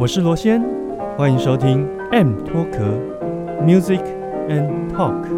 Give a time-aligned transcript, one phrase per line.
[0.00, 0.58] 我是罗先，
[1.14, 2.98] 欢迎收听 M 脱壳
[3.62, 4.02] Music
[4.48, 5.28] and Talk。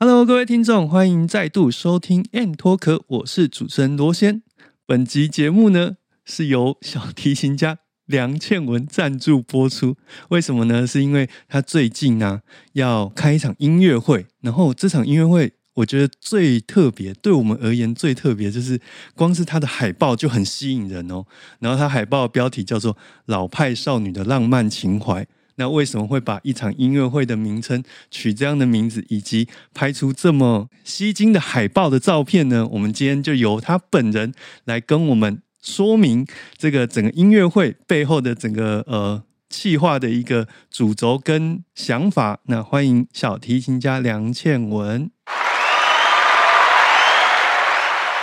[0.00, 4.42] Hello，各位听众，欢迎再度收听 M 脱壳，我是主持人罗先。
[4.86, 7.80] 本集节目呢是由小提琴家。
[8.12, 9.96] 梁倩文赞助播出，
[10.28, 10.86] 为什么呢？
[10.86, 12.42] 是因为他最近呢
[12.74, 18.78] 要开一场音乐会，然后这场音乐会我觉得最特别，对我们而言最特别就是
[19.14, 21.24] 光是它的海报就很吸引人哦。
[21.60, 25.24] 然后它海报标题叫做《老派少女的浪漫情怀》，
[25.54, 32.68] 那为什么会把一场音乐会的名称取这样的名字，以及拍出这么吸睛的海报的照片呢？
[32.72, 34.34] 我们今天就由他本人
[34.66, 35.40] 来跟我们。
[35.62, 42.40] 说明这个整个音乐会背后的整个呃企划的一个主轴跟想法。
[42.46, 45.08] 那欢迎小提琴家梁倩文。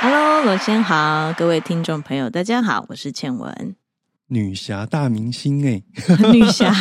[0.02, 3.76] Hello，罗先好，各位听众朋友，大家好，我是倩文。
[4.28, 5.82] 女侠大明星哎，
[6.34, 6.74] 女侠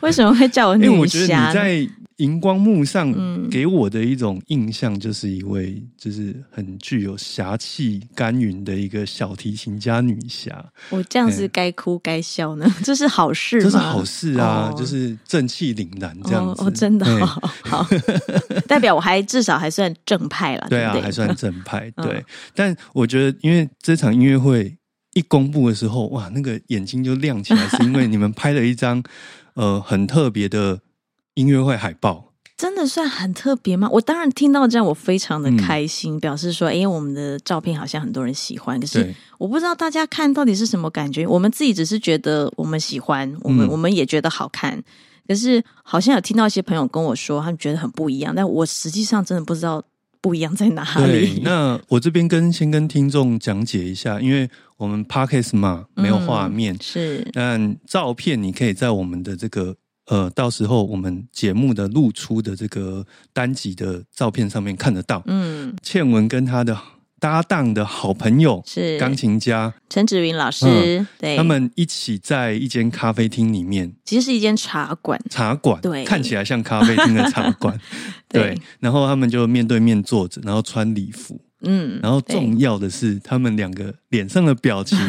[0.00, 0.88] 为什么会叫我女侠？
[0.88, 1.92] 因为我觉得你在。
[2.20, 3.10] 荧光幕上
[3.48, 10.62] 给我的一种印象，就是一位就是很具有侠气干云的一个小提琴家女侠。
[10.90, 12.70] 我这样是该哭该笑呢？
[12.84, 14.70] 这是好事，这是好事啊！
[14.76, 16.62] 就是正气凛然这样子。
[16.62, 17.86] 哦，真的好，
[18.68, 20.66] 代表我还至少还算正派了。
[20.68, 21.90] 对啊，还算正派。
[22.02, 22.22] 对，
[22.54, 24.76] 但我觉得，因为这场音乐会
[25.14, 29.02] 一公布的时候，哇，那个眼睛就亮起来， 是因为你们拍了一张
[29.54, 30.78] 呃很特别的。
[31.40, 33.88] 音乐会海报真的算很特别吗？
[33.90, 38.78] 我当然听到这样，我非常的开心，表示说，哎，我们的照片好像很多人喜欢。
[38.78, 41.26] 可是我不知道大家看到底是什么感觉。
[41.26, 44.78] 我们自己只是觉得我们喜欢，我们我们也觉得好看。
[45.26, 48.34] 可是好像有听到一些朋友跟我说，他们觉得很不一样。
[48.36, 49.82] 但我实际上真的不知道
[50.20, 51.40] 不一样在哪里。
[51.42, 54.46] 那我这边跟先跟听众讲解一下，因为
[54.76, 59.76] 我们 Parkes 嘛没有画面，是但照片你可以在我们的这个。
[60.10, 65.22] 呃，到时候我们节目的露出的这个单集的照片上面看得到。
[65.26, 66.76] 嗯，倩文跟他的
[67.20, 77.78] 搭档的好朋友是钢琴家陈子云老师，对，他们一起在一间咖啡厅里面，其实是一间茶馆，茶馆对，看起来像咖啡厅的茶馆，
[78.28, 78.60] 对。
[78.80, 84.98] 然后他们就面对面坐着，然后穿礼服，嗯，然后重要的是他们两个脸上的表情。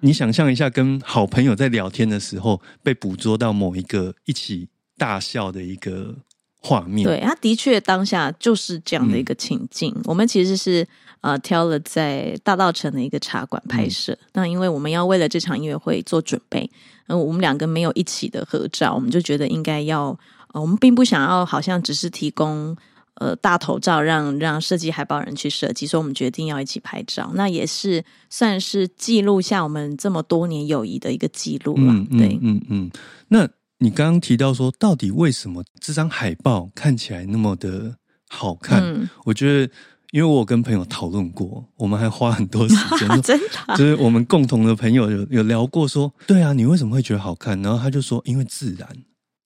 [0.00, 6.14] 你想象一下，跟好朋友在聊天的时候，被捕捉到某一个一起大笑的一个
[6.60, 7.04] 画面。
[7.04, 9.94] 对，他的确当下就是这样的一个情境。
[10.04, 10.86] 我们其实是
[11.20, 14.16] 呃挑了在大道城的一个茶馆拍摄。
[14.34, 16.70] 那因为我们要为了这场音乐会做准备，
[17.08, 20.16] 嗯，我们两个没有一起的合照，我们就觉得应该要，
[20.52, 22.76] 呃，我们并不想要好像只是提供。
[23.20, 31.92] 呃，大头照让让设计海报人去设计，所以我们决定要一起拍照，那也是算是记录下我们这么多年友谊的一个记录了。
[32.10, 32.90] 对，嗯嗯。
[33.28, 37.96] 那你刚刚提到说，到底为什么这张海报看起来那么的
[38.28, 39.08] 好看？
[39.24, 39.72] 我觉得，
[40.12, 47.60] 因为我跟朋友讨论过，我们还花很多时间， 真的，就是我们共同的朋友有有聊过，说，对啊，你为什么会觉得好看？
[47.62, 48.88] 然后他就说，因为自然。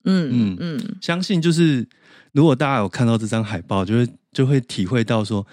[0.05, 1.87] 嗯嗯嗯，相信就是。
[2.35, 5.47] 如果大家有看到这张海报，就会就会体会到说，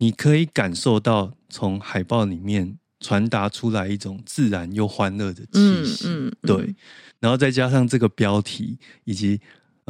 [0.00, 6.74] 你可以感受到从海报里面传达出来一种自然又欢乐的气息，对，
[7.20, 9.40] 然后再加上这个标题以及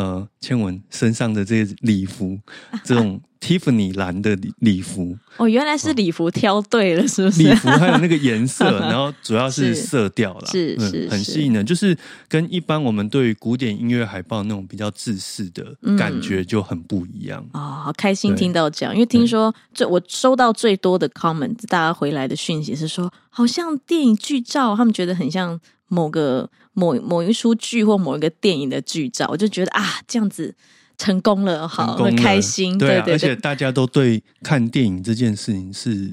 [0.01, 2.39] 呃千文身上的这些礼服，
[2.85, 3.21] 这种。
[3.41, 5.17] Tiffany 蓝的礼礼服。
[5.39, 7.43] 哦，原来是礼服挑对了，是不是？
[7.43, 11.97] 礼服还有那个颜色， 然后主要是色调啦，是是很吸引人，就是
[12.29, 17.43] 跟一般我们对于古典音乐海报那种比较自式的感觉就很不一样。
[17.55, 25.59] 哦，好开心听到这样，因为听说最我收到最多的 comment，大家回来的讯息是说，好像电影剧照，他们觉得很像
[25.91, 30.57] 某个某某一出剧或某一个电影的剧照，我就觉得啊，这样子。
[31.01, 32.77] 成功了，好，很开心。
[32.77, 36.13] 对对，而且大家都对看电影这件事情是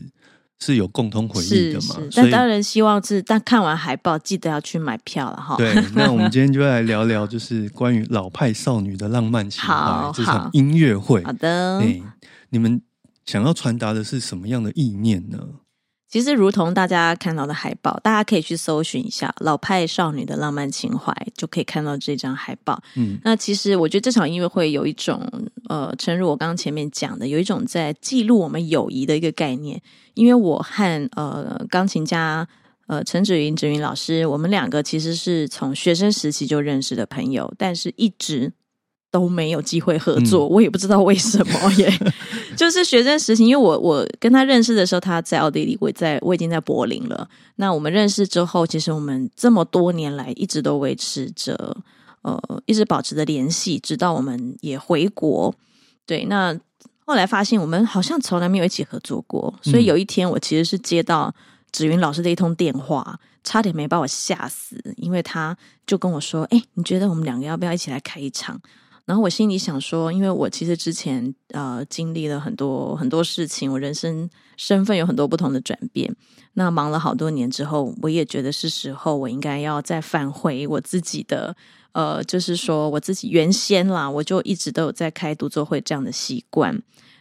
[0.59, 5.57] 是有共同回忆是的嘛，是，所当然希望是，但看完海报记得要去买票了哈。
[5.57, 11.21] 对，那我们今天就来聊聊，就是关于老派少女的浪漫情怀这场音乐会。
[11.25, 12.01] 好的，哎，
[12.51, 12.81] 你们
[13.25, 15.37] 想要传达的是什么样的意念呢？
[16.09, 22.81] 其实如同大家看到的海报，大家可以去搜寻一下“老派少女的浪漫情怀”，就可以看到这张海报。
[22.95, 25.21] 嗯那其实我觉得这场音乐会有一种
[25.67, 29.81] 呃，诚如我刚刚前面讲的，有一种在记录我们友谊的一个概念。
[30.13, 32.47] 因为我和呃钢琴家
[32.87, 38.53] 呃陈芷云芷云老师，我们两个其实是从学生时期就认识的朋友，但是一直
[39.09, 41.91] 都没有机会合作，我也不知道为什么耶。
[42.57, 47.27] 就是学生时期，因为我我跟他认识的时候，他在奥地利，我在我已经在柏林了。
[47.55, 51.77] 那我们认识之后，其实我们这么多年来一直都维持着
[52.23, 55.53] 呃，一直保持着联系，直到我们也回国。
[56.05, 56.57] 对，那
[57.05, 61.33] 后来发现我们好像从来没有一起合作过，所以有一天我其实是接到
[61.71, 65.55] 紫云老师的一通电话，差点没把我吓死，因为他
[65.85, 68.59] 就跟我说：“哎、你觉得我们两个要不要一起来开一场？”
[69.07, 76.13] 然后我心里想说，因为我其实之前呃经历了很多很多事情，我人生身份有很多不同的转变。
[76.55, 81.55] 那忙了好多年之后，我也觉得是时候，我应该要再返回我自己的
[81.93, 86.77] 呃，就是说我自己原先啦，我就一直都有在开独奏会这样的习惯。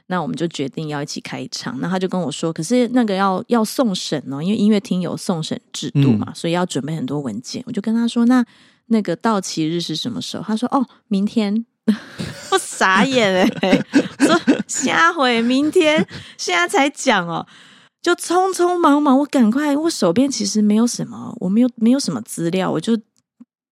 [0.09, 1.79] 那我们就决定要一起开一场。
[1.81, 7.63] 那他就跟我说，可是那个要要送审哦，因为音乐厅有送审制度嘛，所以要准备很多文件。
[7.67, 8.45] 我就跟他说，那
[8.87, 10.43] 那个到期日是什么时候？
[10.43, 11.65] 他说，哦，明天。
[12.51, 13.81] 我傻眼哎、
[14.19, 16.07] 说下回明天，
[16.37, 17.47] 现在才讲哦，
[18.03, 22.99] 就匆匆忙忙，我赶快，我手边其实没有什么，我没有没有什么资料，我就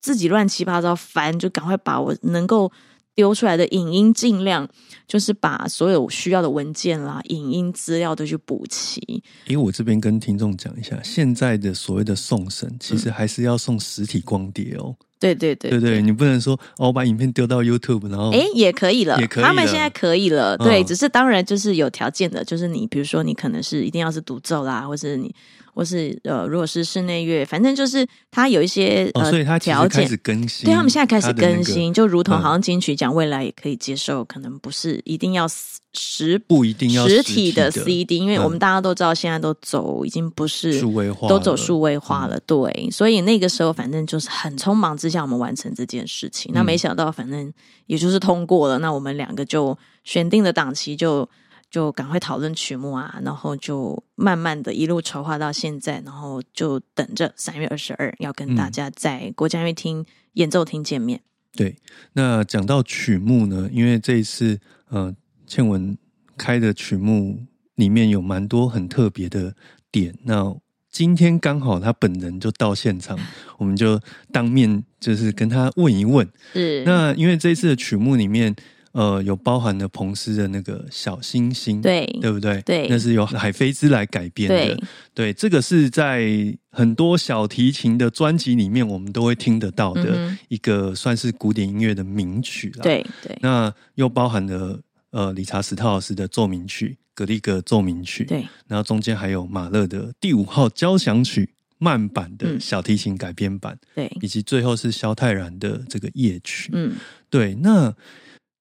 [0.00, 2.70] 自己乱七八糟翻，就赶快把我能够
[3.14, 4.68] 丢出来的影音尽量
[5.06, 9.00] 就是把所有需要的文件啦、影音资料都去补齐。
[9.46, 14.94] 因为我这边跟听众讲一下，现在的所谓的送审，其实还是要送实体光碟哦。
[15.20, 25.34] 对对对对对，你不能说哦，我把影片丢到 YouTube，然后哎，也可以了，也可以他们现在可以了，对，嗯只是当然就是有条件的，就是你比如说你可能是一定要是独奏啦，或者你
[25.74, 30.14] 或是呃，如果是室内乐，反正就是它有一些、哦，呃所以它条件开始。
[30.24, 35.46] 更新，对他们现在开始更新，就如同嗯好像金曲奖未来也可以接受，可能不是一定要
[35.92, 46.52] 实不一定要实体体的 CD，因为我们嗯大家都知道现在都走已经不是数位化都走数位化了，对，所以那个时候反正就是很匆忙之下，我们完成这件事情。
[46.54, 47.52] 那嗯没想到，反正
[47.86, 51.28] 也就是通过了，那我们两个就选定的档期就
[51.74, 61.20] 就赶快讨论曲目啊，然后就慢慢的一路筹划到现在，然后就等着三月二十二要跟大嗯家在国家音乐厅演奏厅见面。
[61.52, 61.74] 对，
[62.12, 65.12] 那讲到曲目呢，因为这一次呃，
[65.48, 65.98] 倩文
[66.36, 67.40] 开的曲目
[67.74, 69.52] 里面有蛮多很特别的
[69.90, 70.16] 点。
[70.22, 70.56] 那
[70.92, 73.18] 今天刚好他本人就到现场，
[73.58, 74.00] 我们就
[74.30, 76.24] 当面就是跟他问一问。
[76.52, 78.54] 是，那因为这一次的曲目里面，
[78.94, 82.62] 呃，有包含了彭斯的那个小星星，对对不对？
[82.62, 84.56] 对那是由海菲兹来改编的。
[84.56, 94.80] 对对，这个是在很多小提琴的专辑里面，我们都会听得到的一个算是古典音乐的名曲啦。，对对那又包含了
[95.10, 106.70] 呃理查史特劳斯的奏鸣曲、格里格奏鸣曲，对然后中间还有马勒的第五号交响曲慢版的嗯小提琴改编版，对，以及最后是萧泰然的这个夜曲。
[106.72, 106.94] 嗯，
[107.28, 107.92] 对，那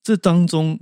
[0.04, 0.78] 这当中，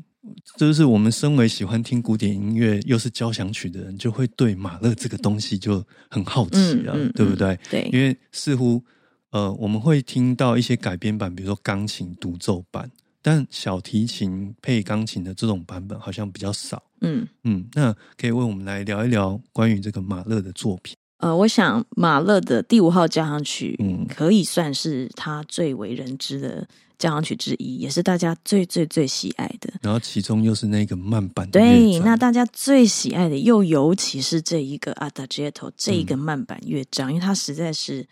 [0.58, 7.58] 就是我们身为喜欢听古典音乐又是交响曲的人，就会对马勒这个东西就很好奇啊，嗯嗯对不对？
[7.70, 8.84] 对，因为似乎
[9.30, 12.90] 呃，我们会听到一些改编版，比如说钢琴独奏版，
[13.22, 16.82] 但小提琴配钢琴的这种版本好像比较少。
[17.02, 17.28] 嗯。
[17.44, 20.96] 嗯，那可以为我们来聊一聊关于这个马勒的作品。
[21.22, 29.72] 呃，我想马勒的第五号交响曲，嗯可以算是他最为人知的交响曲之一，也是大家最最最喜爱的。
[29.82, 38.08] 然后其中又是那个慢板对，那大家最喜爱的，又尤其是这一个 Adagietto 这一个嗯慢板乐章，因为它实在是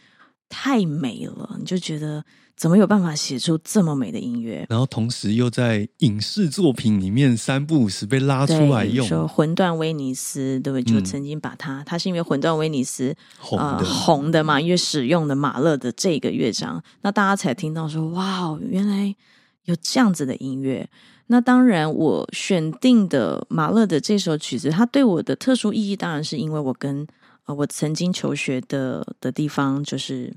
[0.48, 2.24] 太美了，你就觉得
[2.60, 4.66] 怎么有办法写出这么美的音乐？
[4.70, 10.84] 然后同时又在影视作品里面三不五时被拉出来，用，说《魂断威尼斯》，对不对？
[10.84, 13.16] 就嗯曾经把它，它是因为《魂断威尼斯》
[13.58, 19.16] 呃红的，红的嘛，因为使用的马勒的这个乐章，那大家才听到说，哇，哦，原来
[19.64, 20.90] 有这样子的音乐。
[21.28, 27.08] 那当然，我选定的马勒的这首曲子，它对我的特殊意义，当然是因为我跟
[27.46, 30.36] 呃我曾经求学的的地方，就是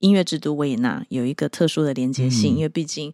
[0.00, 3.12] 音乐之都维也纳有一个特殊的连接性，嗯因为毕竟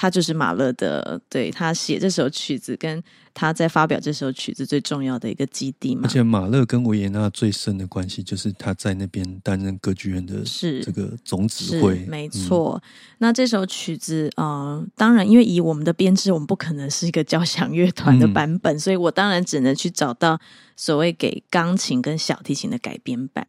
[0.00, 3.02] 他就是马勒的，对他写这首曲子，跟
[3.34, 6.02] 他在发表这首曲子最重要的一个基地嘛。
[6.04, 12.80] 而且马勒跟维也纳最深的关系，就是他在那边担任歌剧院的是这个总指是挥，没嗯，错。
[13.18, 20.40] 那这首曲子，呃，当然，因为以我们的编制，我们不可能是一个交响乐团的嗯版本，所以我当然只能去找到
[20.76, 23.48] 所谓给钢琴跟小提琴的改编版。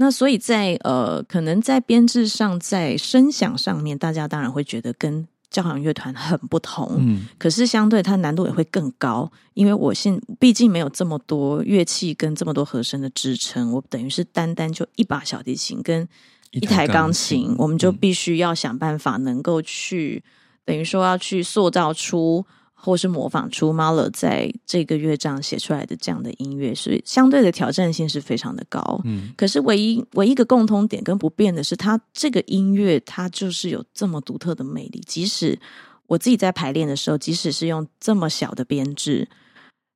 [0.00, 6.96] 那所以在呃，可能在编制上，在声响上面，大家当然会觉得跟交响乐团很不同。
[6.98, 16.08] 嗯，可是相对它难度也会更高，因为我现毕竟没有这么多乐器跟这么多和声的支撑，我等于是单单就一把小提琴跟
[16.52, 20.22] 一台钢琴，我们就嗯必须要想办法能够去，
[20.64, 22.46] 等于说要去塑造出
[22.80, 29.00] 或是模仿出 Mahler 在这个乐章写出来的这样的音乐，所以相对的挑战性是非常的高。
[29.04, 35.02] 嗯可是唯一唯一一个共通点跟不变的是，它这个音乐它就是有这么独特的魅力。
[35.06, 35.58] 即使
[36.06, 39.28] 我自己在排练的时候，即使是用这么小的编制，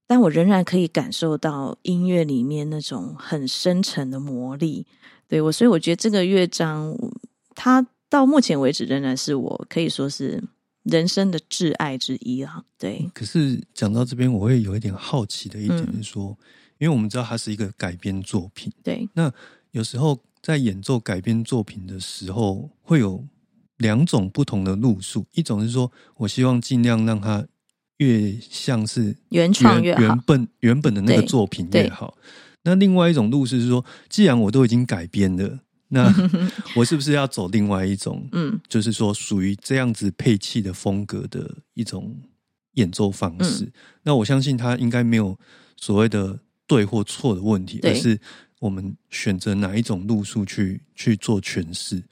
[0.09, 4.87] 但我仍然可以感受到音乐里面那种很深沉的魔力。
[5.29, 6.95] 对我，所以我觉得这个乐章，
[7.55, 10.43] 它到目前为止仍然是我可以说是
[10.83, 12.65] 人生的挚爱之一啊。
[12.79, 16.37] 对，可是讲到这边，我会有一点好奇的一点嗯是说，
[16.79, 19.33] 因为我们知道它是一个改编作品，对，那
[19.71, 23.25] 有时候在演奏改编作品的时候，会有
[23.79, 27.47] 两种不同的路数，一种是说我希望尽量让它
[27.99, 30.21] 越像是原创越好原原。
[30.27, 32.17] 本原本的那个作品越好。
[32.65, 35.61] 那另外一种路是说，既然我都已经改编了，
[35.95, 36.11] 那
[36.75, 42.17] 我是不是要走另外一种，嗯就是说属于这样子配器的风格的一种
[42.73, 43.65] 演奏方式？
[43.65, 43.73] 嗯
[44.05, 45.39] 那我相信他应该没有
[45.77, 48.19] 所谓的对或错的问题，而是
[48.61, 52.03] 我们选择哪一种路数去去做诠释。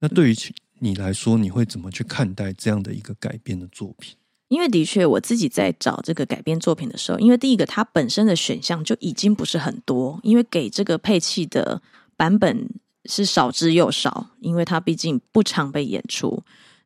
[0.00, 0.36] 那对于
[0.80, 4.16] 你来说，你会怎么去看待这样的一个改编的作品？
[4.48, 11.82] 因为的确，我自己在找这个改编作品的时候，因为第一个它本身的选项就已经不是很多，因为给这个配器的
[12.16, 12.68] 版本
[13.08, 16.40] 是少之又少，因为它毕竟不常被演出。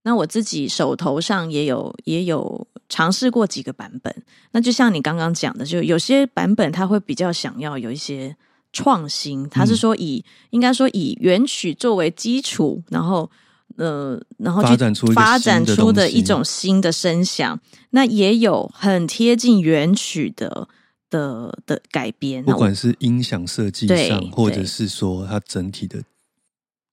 [0.05, 8.35] 那我自己手头上也有也有尝试过几个版本，那就像你刚刚讲的，就有些版本它会比较想要有一些
[8.73, 13.31] 创新，它是说以、应该说以原曲作为基础，然后
[13.77, 17.61] 呃，然后去发展出发展出的一种新的声响，
[17.91, 20.69] 那也有很贴近原曲的
[21.09, 22.43] 的的改编。
[22.43, 26.03] 不管是音响设计上，或者是说它整体的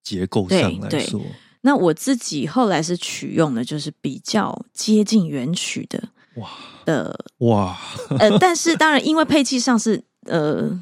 [0.03, 1.21] 结构上来说，
[1.61, 6.49] 那我自己后来是取用的，就是比较接近原曲的哇
[6.85, 7.77] 的哇，
[8.17, 10.79] 呃，但是当然，因为配器上是呃，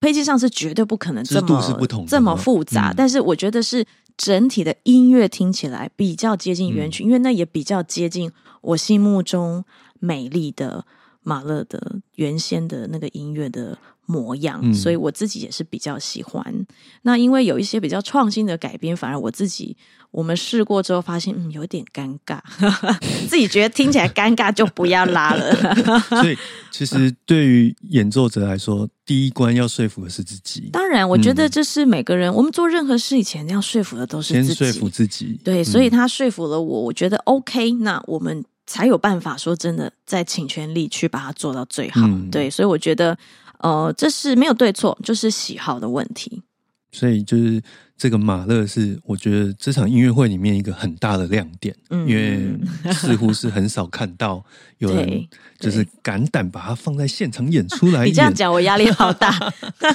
[0.00, 2.94] 配器上是绝对不可能这么是不同这么复杂，嗯。
[2.96, 3.84] 但是我觉得是
[4.16, 6.90] 整体的音乐听起来比较接近原嗯。
[6.90, 9.64] 曲，因为那也比较接近我心目中
[9.98, 10.84] 美丽的
[11.22, 16.66] 马勒的原先的那个音乐的模样，嗯所以我自己也是比较喜欢。
[17.02, 19.76] 那因为有一些比较创新的改编，反而我自己
[20.10, 22.40] 我们试过之后发现，嗯，有点尴尬，
[23.28, 25.54] 自己觉得听起来尴尬就不要拉了。
[26.20, 26.36] 所以
[26.70, 34.34] 其实对于演奏者来说，第一关要说服的是自己，当然，我觉得嗯这是每个人，我们做任何事以前要说服的都是。
[34.34, 35.40] 先说服自己。
[35.42, 42.02] 对，嗯所以他说服了我，我觉得 OK，那我们才有办法说真的在请全力去把它做到最好。
[42.02, 43.16] 嗯对，所以我觉得
[43.62, 46.42] 呃，这是没有对错，就是喜好的问题。
[46.94, 47.58] 所以就是
[47.96, 54.44] 这个马勒是我觉得这场音乐会里面一个很大的亮点，嗯因为似乎是很少看到
[54.76, 55.26] 有人
[55.58, 58.34] 就是敢胆把它放在现场演出来 你这样演。
[58.36, 59.32] 讲，我压力好大。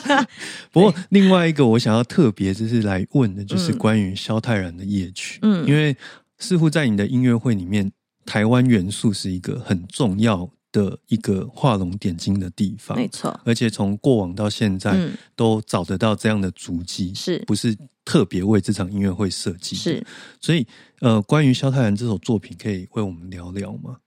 [0.73, 5.95] 不过另外一个我想要特别就是来问的，就是嗯关于萧泰然的夜曲，嗯因为
[6.39, 7.91] 似乎在你的音乐会里面，
[8.25, 19.75] 台湾元素是一个很重要的一个画龙点睛的地方，没错，而且从过往到现在、嗯，都找得到这样的足迹，是不是特别为这场音乐会设计？
[19.75, 20.05] 是，
[20.39, 20.67] 所以
[20.99, 23.97] 呃，关于萧泰然这首作品，可以为我们聊聊吗？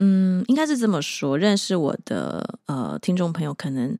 [0.00, 1.38] 嗯，应该是这么说。
[1.38, 3.96] 认识我的呃听众朋友，可能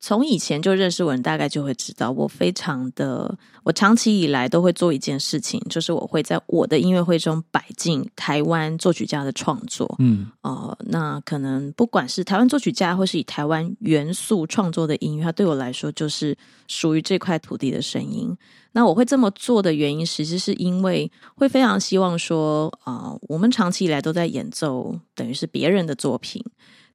[0.00, 9.94] 从以前就认识我的人，大概就会知道我非常的，我长期以来都会做一件事情，就是我会在我的音乐会中摆进台湾作曲家的创作。
[9.98, 16.34] 嗯呃，那可能不管是台湾作曲家，或是以台湾元素创作的音乐，它对我来说就是
[16.66, 18.34] 属于这块土地的声音。
[18.72, 26.42] 那我会这么做的原因，其实是因为会非常希望说，啊、我们长期以来都在演奏，等于是别人的作品，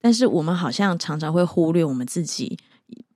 [0.02, 2.58] 但是我们好像常常会忽略我们自己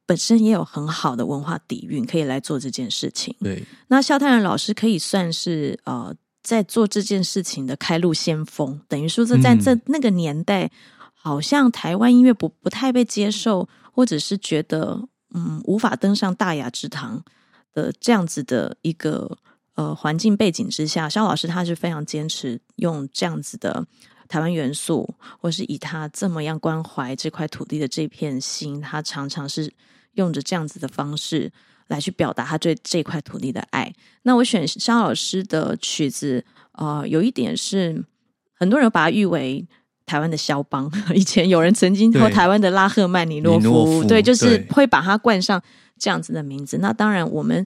[0.09, 3.35] 本身也有很好的文化底蕴，可以来做这件事情。
[3.41, 6.11] 对，那萧泰然老师可以算是呃，
[6.41, 10.71] 在做这件事情的开路先锋，等于说是在这那个年代，
[11.13, 17.23] 好像台湾音乐不不太被接受，或者是觉得嗯无法登上大雅之堂
[17.71, 19.37] 的这样子的一个
[19.75, 23.85] 呃环境背景之下，肖老师他是非常坚持用这样子的
[24.27, 29.71] 台湾元素，或是以他这么样关怀这块土地的这片心，他常常是
[30.13, 31.51] 用着这样子的方式。
[31.89, 33.91] 来去表达他对这块土地的爱。
[34.21, 38.05] 那我选肖老师的曲子，呃，有一点是
[38.53, 39.67] 很多人把它誉为
[40.05, 40.87] 台湾的肖邦。
[41.15, 45.59] 以前有人曾经说台湾的拉赫曼尼诺夫，对，就是会把它冠上
[45.97, 46.77] 这样子的名字。
[46.77, 47.65] 那当然，我们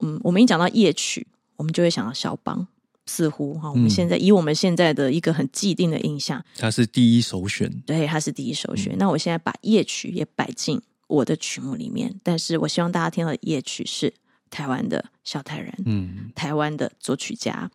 [0.00, 2.66] 嗯，我们一讲到夜曲，我们就会想到肖邦。
[3.06, 8.96] 似乎哈，我们现在以我们现在的一个很既定的印象，他是第一首选，对，他是第一首选。
[8.98, 10.82] 那我现在把夜曲也摆进。
[11.10, 14.14] 我的曲目里面，但是我希望大家听到的夜曲是
[14.48, 17.68] 台湾的小泰人，嗯，台湾的作曲家，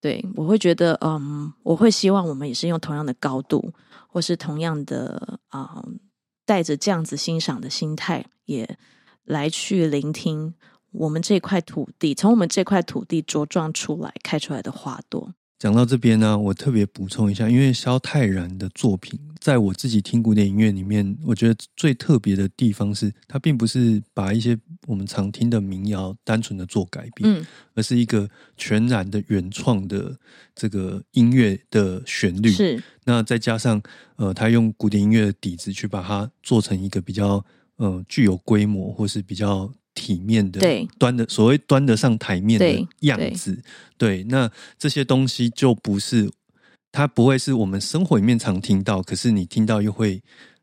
[0.00, 3.72] 对我会觉得，嗯，我会希望我们也是用同样的高度，
[4.08, 5.82] 或是同样的啊，
[6.44, 8.76] 带着这样子欣赏的心态，也
[9.24, 10.52] 来去聆听
[10.90, 15.32] 我们这块土地，从我们这块土地茁壮出来、开出来的花朵。
[15.62, 30.18] 讲到这边呢，我特别补充一下，因为萧泰然的作品，在我自己听古典音乐里面，我觉得最特别的地方是，他并不是把一些我们常听的民谣单纯的做改编，嗯，而是一个全然的原创的
[30.52, 33.80] 这个音乐的旋律，是那再加上
[34.16, 37.44] 呃，他用古典音乐的底子去把它做成一个比较
[37.76, 39.72] 呃具有规模或是比较。
[39.94, 43.62] 体面的，对，端的所谓端得上台面的样子，
[43.96, 46.30] 对，那这些东西就不是，
[46.90, 50.22] 它不会是我们生活里面常听到，可是你听到又会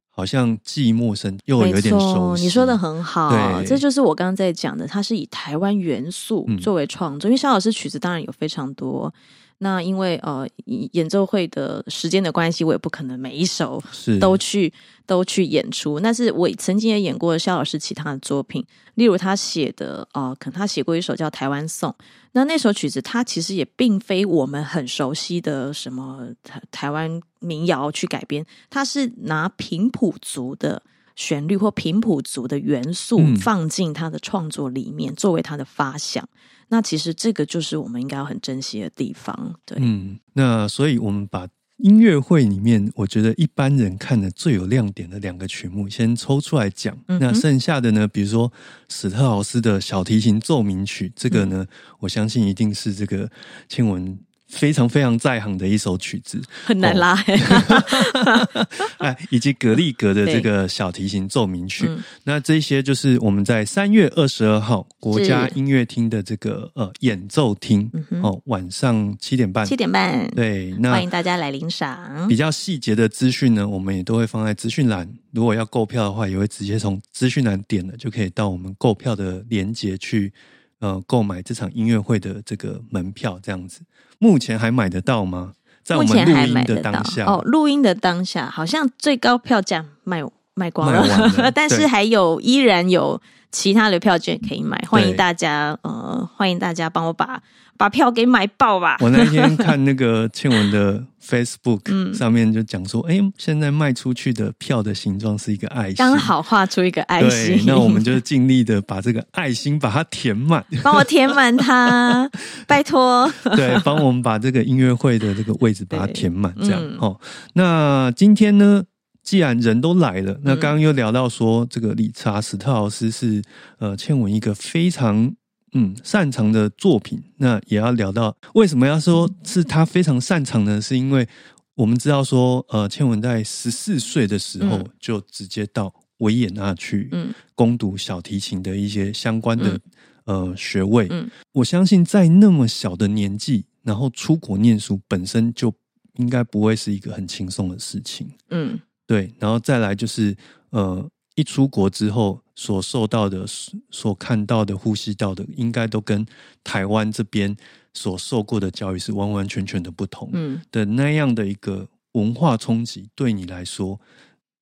[0.09, 2.43] 好像既陌生又有点熟悉。
[2.43, 9.13] 你说的很好，这就是我刚刚在讲的，它是以台湾元素作为创作，因为肖老师曲子当然有非常多。
[9.59, 13.81] 那因为呃演奏会的时间的关系，我也不可能每一首
[14.19, 14.73] 都去
[15.05, 15.99] 都去演出。
[15.99, 21.91] 那是我曾经也演过肖老师其他的作品，例如他写的呃，可能他写过一首叫《台湾颂》。
[22.31, 30.81] 那那首曲子，它其实也并非我们很熟悉的什么台台湾民谣去改编，它是拿平埔族的
[31.15, 36.29] 旋律或平埔族的元素放进他的创作里面，作为他的发想。
[36.69, 39.77] 那其实这个就是我们应该要很珍惜的地方，对。
[39.81, 46.97] 嗯，那所以我们把音乐会里面，我觉得一般人看的最有亮点的两个曲目先抽出来讲。
[47.07, 48.51] 那剩下的呢，比如说
[48.87, 51.65] 史特劳斯的小提琴奏鸣曲，这个呢，
[51.99, 53.29] 我相信一定是这个
[53.67, 54.17] 庆文。
[54.49, 57.15] 非常非常在行的一首曲子，很难拉。
[58.97, 61.87] 哎，以及格力格的这个小提琴奏鸣曲，
[62.23, 67.89] 那这些就是我们在三月二十二号国家音乐厅的这个呃演奏厅
[68.23, 72.27] 哦，晚上七点半，七点半，对，那欢迎大家来领赏。
[72.27, 75.07] 比较细节的资讯呢，我们也都会放在资讯栏。
[75.31, 80.33] 如果要购票的话，也会直接从资讯栏点了，就可以到我们购票的链接去。
[80.79, 83.81] 呃，购买这场音乐会的这个门票，这样子，
[84.17, 85.53] 目前还买得到吗？
[85.83, 90.21] 在我们录音的当下，哦，录音的当下，好像最高票价卖
[90.53, 97.41] 卖光了， 但是还有依然有其他的票券可以买，欢迎大家，呃，欢迎大家帮我把。
[97.79, 98.97] 把票给买爆吧！
[98.99, 107.63] 我那天看那个 倩文的 Facebook 上面就讲说，哎，现在卖出去的票的形状是一个爱心，刚好画出一个爱心。
[107.65, 112.29] 那我们就尽力的把这个爱心把它填满，帮我填满它，
[112.67, 113.31] 拜托。
[113.55, 117.17] 对，帮我们把这个音乐会的这个位置把它填满，这样哦。
[117.53, 118.83] 那今天呢，
[119.23, 123.41] 既然人都来了，那刚刚又聊到说，这个理查史特劳斯是
[123.77, 125.33] 呃倩文一个非常。
[125.73, 130.81] 嗯，擅长的作品，那也要聊到为什么要说是他非常擅长呢？
[130.81, 131.27] 是因为
[131.75, 137.09] 我们知道说，呃，千文在十四岁的时候就直接到维也纳去
[137.55, 139.79] 攻读小提琴的一些相关的
[140.25, 141.07] 呃学位。
[141.11, 145.73] 嗯我相信在那么小的年纪，然后出国念书，本身就
[146.15, 148.27] 应该不会是一个很轻松的事情。
[148.49, 150.35] 嗯，对，然后再来就是
[150.71, 151.09] 呃。
[151.39, 153.45] 一出国之后，所受到的、
[153.89, 156.25] 所看到的、呼吸到的，应该都跟
[156.65, 157.55] 台湾这边
[157.93, 160.29] 所受过的教育是完完全全的不同。
[160.33, 164.01] 嗯，的那样的一个文化冲击，对你来说，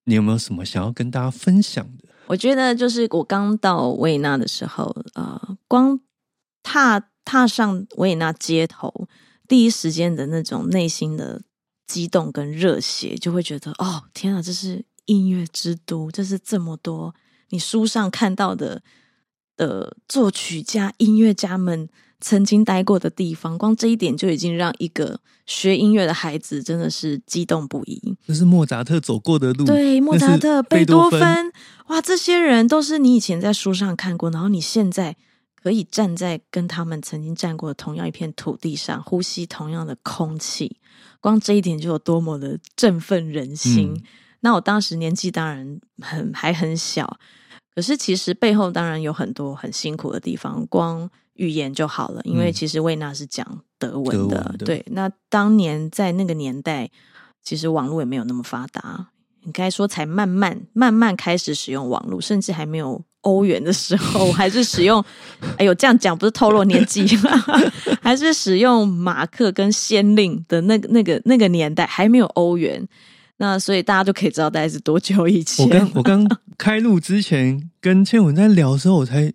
[0.04, 2.10] 你有没有什么想要跟大家分享的？
[2.28, 6.00] 我觉得，就是我刚到维也纳的时候，呃，光
[6.62, 9.08] 踏踏上维也纳街头，
[9.48, 11.42] 第一时间的那种内心的
[11.88, 14.86] 激动跟热血，就会觉得，哦，天啊，这是。
[15.08, 17.14] 音乐之都，这是这么多
[17.50, 18.82] 你书上看到的
[19.58, 21.90] 的作曲家、音乐家们
[22.22, 28.18] 曾经待过的地方，光这一点就已经让一个学音乐的孩子真的是激动不已。
[28.28, 31.54] 这是莫扎特走过的路，对，莫扎特、贝贝多芬，芬，
[31.88, 35.16] 哇，这些人都是你以前在书上看过，然后你现在
[35.56, 40.78] 可以站在跟他们曾经站过的同样一片土地上，呼吸同样的空气，
[41.22, 43.94] 光这一点就有多么的振奋人心。
[43.94, 44.04] 嗯
[44.42, 47.18] 那我当时年纪当然很还很小，
[47.76, 53.46] 可是其实背后当然有很多很辛苦的地方，光语言就好了，因为嗯其实魏娜是讲
[53.78, 54.86] 德文德的，对。
[54.92, 56.90] 那当年在那个年代，
[57.44, 59.08] 其实网络也没有那么发达，
[59.42, 65.04] 应该说才慢慢慢慢开始使用网络，甚至还没有欧元的时候，我还是使用，
[65.58, 67.06] 哎呦，这样讲不是透露年纪，
[68.02, 72.88] 还是使用马克跟先令的那个那个那个年代，还没有欧元。
[73.38, 75.66] 那所以大家就可以知道大概是多久以前。
[75.66, 79.32] 我刚我刚开录之前跟倩文在聊的时候，我才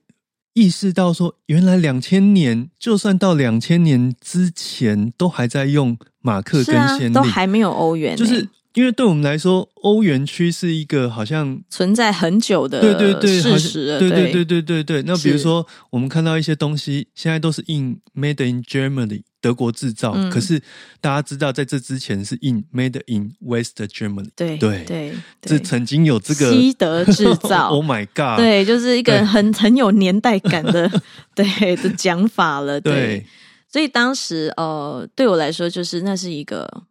[0.55, 13.99] 意识到说，原来两千年，就算到两千年之前，都还在用马克跟先，啊，都还没有欧元欸、就是因为对我们来说，欧元区是一个好像存在很久的对对对，事实了。
[13.99, 15.03] 对对对对对对对。
[15.03, 20.61] 那比如是说，我们看到一些东西，现在都是印 Made in Germany 德国制造，嗯可是
[21.01, 28.39] 大家知道，在这之前是印 Made in West Germany，对对对这，曾经有这个西德制造 Oh my God！
[28.39, 30.91] 对，就是一个很很有年代感的
[31.35, 32.81] 对的讲法了。
[32.81, 33.27] 对，对
[33.71, 36.85] 所以当时呃，对我来说，就是那是一个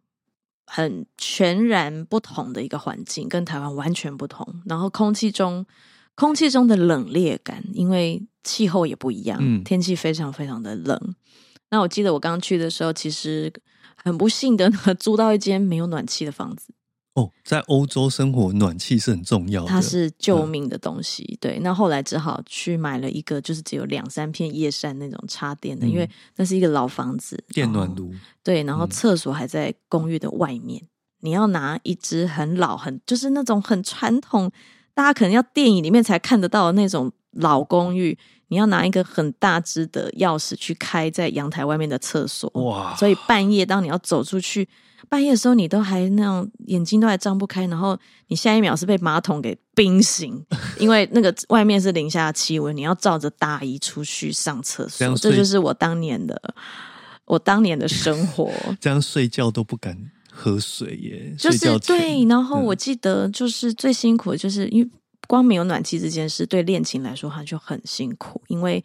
[0.74, 4.42] 很全然不同的一个环境，跟台湾完全不同。
[4.64, 5.66] 然后空气中，
[6.14, 11.14] 空气中的冷冽感，因为气候也不一样，嗯天气非常非常的冷。
[11.68, 13.52] 那我记得我刚去的时候，其实
[13.96, 16.72] 很不幸的呢， 租到一间没有暖气的房子。
[17.14, 19.68] 哦，在欧洲生活，暖气是很重要的。
[19.68, 21.36] 它是嗯救命的东西。
[21.40, 30.82] 对，那后来只好去买了一个，就是只有两三片叶扇那种插电的，嗯因为那是一个老房子，电暖炉，对，然后嗯厕所还在公寓的外面，
[31.20, 34.50] 你要拿一支很老、很就是那种很传统，
[34.94, 38.16] 大家可能要电影里面才看得到的那种老公寓，
[38.52, 42.50] 你要拿一个很大只的钥匙去开在阳台外面的厕所。
[42.56, 42.94] 哇！
[42.96, 44.68] 所以半夜当你要走出去，
[45.08, 50.44] 半夜的时候你都还那样眼睛都还张不开，然后你下一秒是被马桶给冰醒，
[50.78, 56.54] 因为那个外面是零下气温，你要照着大衣出去上厕所，这这就是我当年的
[57.24, 58.52] 我当年的生活。
[58.78, 59.96] 这样睡觉都不敢
[60.30, 64.90] 喝水耶，就是对，然后嗯我记得就是最辛苦的就是因为
[65.32, 68.84] 光没有暖气这件事，对恋情来说它就很辛苦，因为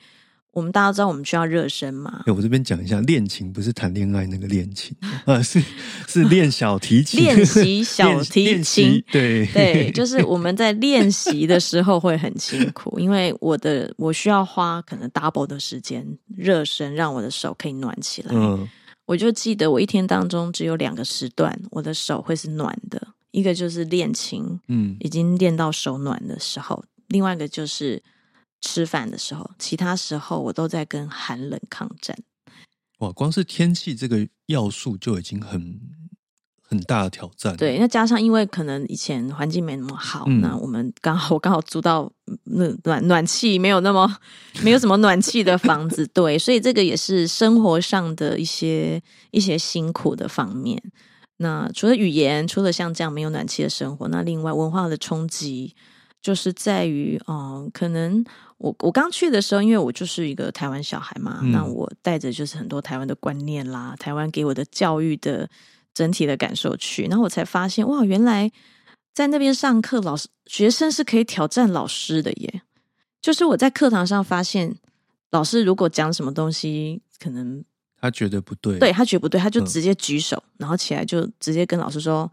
[0.53, 5.62] 我们大家知道我们需要热身嘛，哎我这边讲一下，恋情不是谈恋爱那个恋情呃， 是
[6.07, 9.03] 是练小提琴，练习小提琴。
[9.12, 9.45] 对。
[9.47, 16.07] 对，就是我们在练习的时候会很辛苦，因为我的我需要花可能 double 的时间
[16.38, 18.29] 热身，让我的手可以暖起来。
[18.33, 18.65] 嗯。
[19.05, 23.05] 我就记得我一天当中只有两个时段，我的手会是暖的，
[23.38, 28.02] 一个就是练琴，嗯已经练到手暖的时候，另外一个就是
[28.62, 32.17] 吃饭的时候，其他时候我都在跟寒冷抗战。
[32.97, 35.80] 哇，光是天气这个要素就已经很
[36.67, 37.56] 很大的挑战。
[37.56, 44.17] 对，，那加上因为可能以前环境没那么好，嗯那我们刚好我 刚好租到嗯那暖暖气没有那么
[44.63, 50.82] 没有什么暖气的房子，对，所以这个也是生活上的一些一些辛苦的方面。
[51.38, 55.76] 那除了语言，除了像这样没有暖气的生活，那另外文化的冲击
[56.21, 58.26] 就是在于，嗯，可能
[58.58, 65.47] 我我刚去的时候，因为我就是一个台湾小孩嘛，嗯那我带着就是很多台湾的观念啦，台湾给我的教育的
[65.93, 68.52] 整体的感受去，然后我才发现，哇，原来
[69.13, 72.62] 在那边上课，老师学生是可以挑战老师的耶。
[73.21, 74.76] 就是我在课堂上发现，
[75.32, 77.63] 老师如果讲什么东西，可能
[77.99, 82.31] 他觉得不对，对他觉得不对，他就嗯直接举手，然后起来就直接跟老师说：“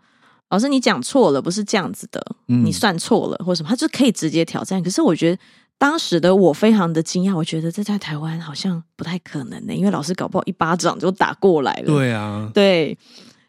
[0.50, 4.82] 老师，你讲错了，不是这样子的，嗯你算错了，或什么。”他就可以直接挑战。
[4.82, 5.42] 可是我觉得
[5.78, 11.86] 当时的我非常的惊讶，我觉得这在台湾好像不太可能呢、因为老师搞不好一巴掌就打过来了。
[11.86, 12.96] 对啊，对，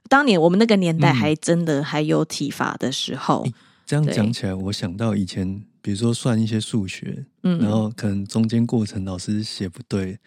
[0.07, 3.45] 当年我们那个年代嗯还真的还有体罚的时候，
[3.85, 10.17] 这样对讲起来，我想到以前，比如说算一些数学，嗯，然后可能中间过程老师写不对，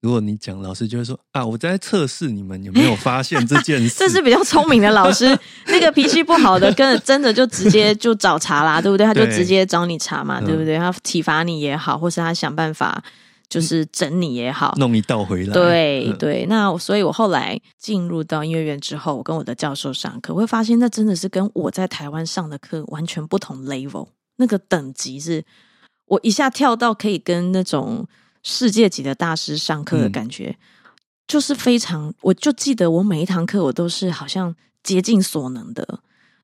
[0.00, 3.94] 如果你讲，老师就会说啊，我在测试你们有没有发现这件事。
[3.98, 9.04] 这是比较聪明的老师，那个脾气不好的，跟真的就直接就找茬啦，对不对？
[9.04, 10.78] 他就直接找你茬嘛，嗯对不对？
[10.78, 13.02] 他体罚你也好，或是他想办法
[13.48, 15.52] 就是整你也好，弄一道回来。
[15.52, 16.46] 嗯对对。
[16.48, 24.06] 那所以我后来进入到音乐院之后，我跟我的教授上课，我会发现那真的是跟我在台湾上的课完全不同 level，
[24.36, 25.44] 那个等级是
[26.06, 28.06] 我一下跳到可以跟那种。
[28.48, 30.56] 世界级的大师上课的感觉，
[31.26, 32.14] 就是非常。
[32.22, 36.00] 我就记得我每一堂课我都是好像竭尽所能的，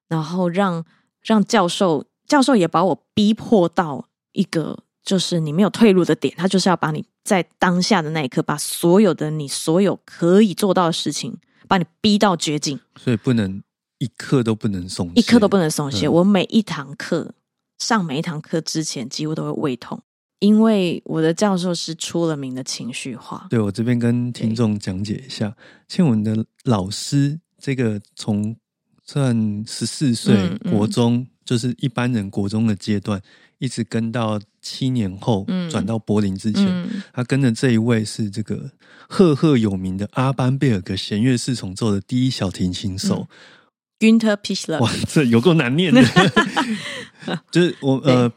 [0.07, 0.85] 然后让
[1.23, 13.63] 让教授教授也把我逼迫到一个就是你没有退路的点，他就是要把你在当下的那一刻，把所有的你所有可以做到的事情，把你逼到绝境，所以不能
[13.97, 16.07] 一刻都不能松懈，一刻都不能松懈。
[16.07, 17.33] 我每一堂课
[17.79, 20.03] 上每一堂课之前，几乎都会胃痛。
[20.41, 25.57] 因为我的教授是出了名的情绪化，对我这边跟听众讲解一下，
[25.89, 28.55] 倩文的老师这个从
[29.03, 30.37] 算十四岁
[30.71, 33.23] 国中，就是一般人国中的阶段，
[33.59, 38.71] 一直跟到七年后转到柏林之前，他跟的这一位是这个
[39.09, 43.29] 赫赫有名的阿班贝尔格弦乐四重奏的第一小提琴手。
[43.99, 44.81] Günter Pichler。
[44.81, 46.03] 哇，这有够难念的，
[47.51, 48.31] 就是我呃。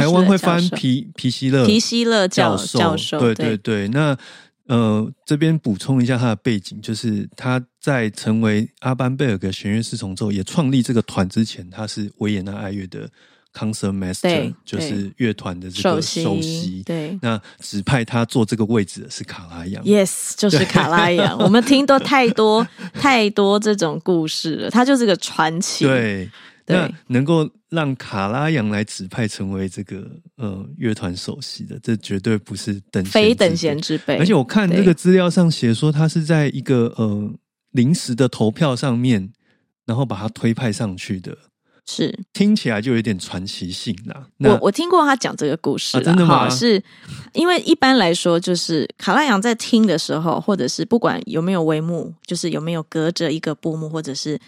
[0.00, 3.88] 台湾会翻皮皮希勒皮希勒教教授，对对对。
[3.88, 4.16] 那
[4.68, 13.08] 呃，这边补充一下他的背景，就是他在成为阿班贝尔格弦乐四重奏也创立这个团之前，他是维也纳爱乐的
[13.52, 16.82] concert master，就是乐团的这个首席。
[16.84, 19.84] 对，那指派他做这个位置的是卡拉扬。
[19.84, 21.36] Yes，就是卡拉扬。
[21.38, 25.84] 我们听到太多太多这种故事了，他就是个传奇。
[25.84, 26.30] 对。
[26.66, 34.16] 那能够让卡拉扬来指派成为这个呃乐团首席的，这绝对不是等非等闲之辈。
[34.16, 37.32] 而且我看这个资料上写说，他是在一个呃
[37.72, 39.32] 临时的投票上面，
[39.86, 41.36] 然后把他推派上去的，
[41.84, 44.28] 是听起来就有点传奇性啦。
[44.38, 46.48] 我我听过他讲这个故事，真的吗？
[46.48, 46.82] 是
[47.32, 54.38] 因为一般来说，就是卡拉扬在听的时候，或者是不管有没有帷幕，就是有没有隔着一个布幕，或者是。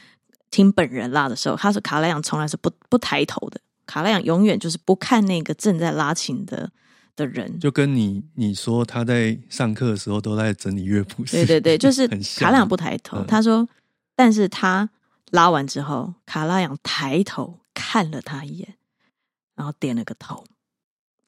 [0.55, 6.71] 听本人拉的时候，他说卡拉扬从来是不不抬头的，卡拉扬永远就是不看那个正在拉琴的
[7.17, 12.07] 的人，就跟你你说他在上课的时候都在整理乐谱，对对对， 就是
[12.38, 13.21] 卡拉扬不抬头。
[13.25, 13.69] 他说，
[14.14, 14.88] 但是他
[15.33, 18.77] 拉完之后，卡拉扬抬头看了他一眼，
[19.57, 20.45] 然后点了个头。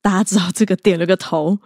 [0.01, 1.59] 大家知道这个点了个头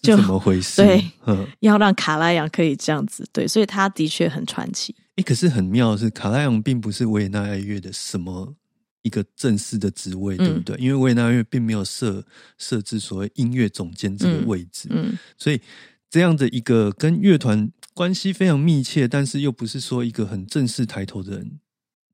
[0.00, 0.80] 就怎么回事？
[0.80, 1.10] 对，
[1.58, 4.94] 要让卡拉扬可以这样子，对，所以他的确很传奇。
[5.22, 8.54] 可是很妙的是，卡拉扬并不是维也纳爱乐的什么
[9.02, 10.76] 一个正式的职位，对不对？
[10.78, 12.24] 因为维也纳爱乐并没有设
[12.58, 15.60] 设置所谓音乐总监这个位置，嗯，所以
[16.08, 21.58] 这样的一个跟乐团关系非常密切，但是又不是说一个很正式抬头的人，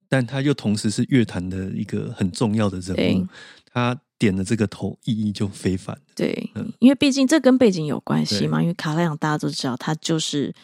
[0.08, 3.26] 但他又同时是乐坛的一个很重要的人物，
[3.72, 5.98] 他点的这个头意义就非凡。
[6.14, 10.54] 对，因为毕竟这跟背景有关系嘛，因为卡拉扬大家都知道，他就是。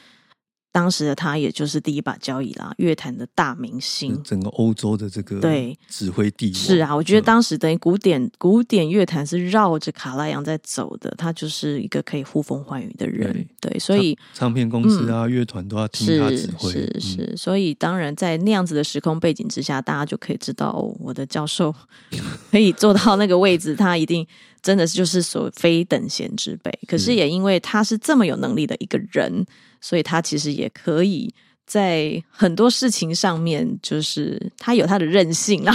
[0.72, 6.96] 当时的他，也就是第一把交椅啦，乐坛的大明星，整个欧洲的这个对指挥地位是啊。
[6.96, 13.46] 我觉得当时等于古典古典乐坛是绕着卡拉扬在走的，他就是一个可以呼风唤雨的人。
[13.61, 16.72] 对，所以唱片公司啊，乐团都要听他指挥。
[16.72, 21.74] 是是，所以当然在那样子的时空背景之下，大家就可以知道，哦，我的教授
[22.50, 24.26] 可以做到那个位置，他一定
[24.62, 26.72] 真的是就是所非等闲之辈。
[26.88, 29.44] 可是也因为他是这么有能力的一个人。
[29.83, 31.35] 所以他其实也可以
[31.66, 35.75] 在很多事情上面，就是他有他的任性啊。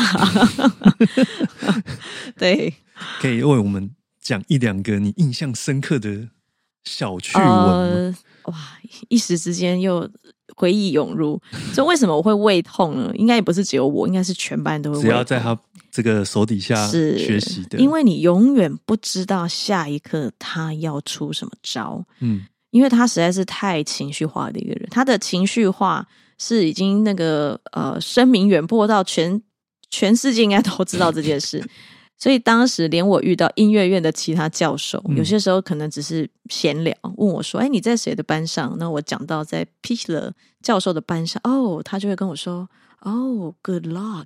[2.38, 2.74] 对，
[3.20, 3.92] 可以为我们
[4.22, 6.30] 讲一两个你印象深刻的
[6.86, 8.56] 小趣闻哇，
[9.10, 10.10] 一时之间又
[10.56, 11.42] 回忆涌入。
[11.74, 13.12] 所以为什么我会胃痛呢？
[13.16, 15.02] 应该也不是只有我，应该是全班都会。
[15.02, 15.60] 只要在他
[15.92, 22.06] 这个手底下是学习的，因为你永远不知道下一刻他要出什么招。
[22.20, 22.46] 嗯。
[22.72, 26.06] 因为他实在是太情绪化的一个人，他的情绪化
[26.38, 29.42] 是已经那个呃声名远播到全
[29.90, 31.64] 全世界应该都知道这件事，
[32.18, 42.70] 所以当时连我遇到音乐院的其他教授，有些时候可能只是闲聊，问我说：“哎，你在谁的班上？”那我讲到在 Pichler 教授的班上，哦，他就会跟我说。
[43.02, 44.26] 哦，Good luck，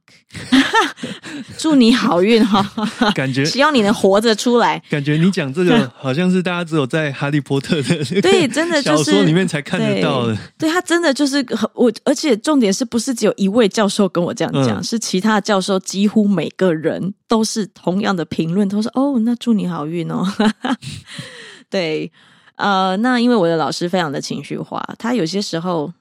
[1.59, 2.65] 祝你好运哈！
[3.13, 4.81] 感觉希望你能活着出来。
[4.89, 10.37] 感觉你讲这个 好像是大家只有在《哈利波特》的对，真的小说里面才看得到的。
[10.57, 14.81] 对他真的就是我，而且重点是不是只有一位教授跟我这样讲？
[14.81, 20.25] 是其他的教授，几乎每个人都是同样的评论，都说：“哦，那祝你好运哦。”
[21.69, 22.09] 对，
[22.55, 25.93] 呃，那因为我的老师非常的情绪化，他有些时候，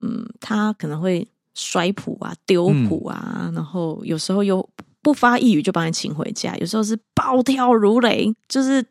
[0.00, 1.28] 嗯，他可能会。
[1.54, 4.66] 摔谱啊，丢谱啊，然后有时候又
[5.02, 8.84] 不发一语就把你请回家，有时候是暴跳如雷，就是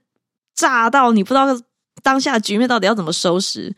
[0.56, 1.48] 炸到你不知道
[2.04, 3.74] 当下局面到底要怎么收拾。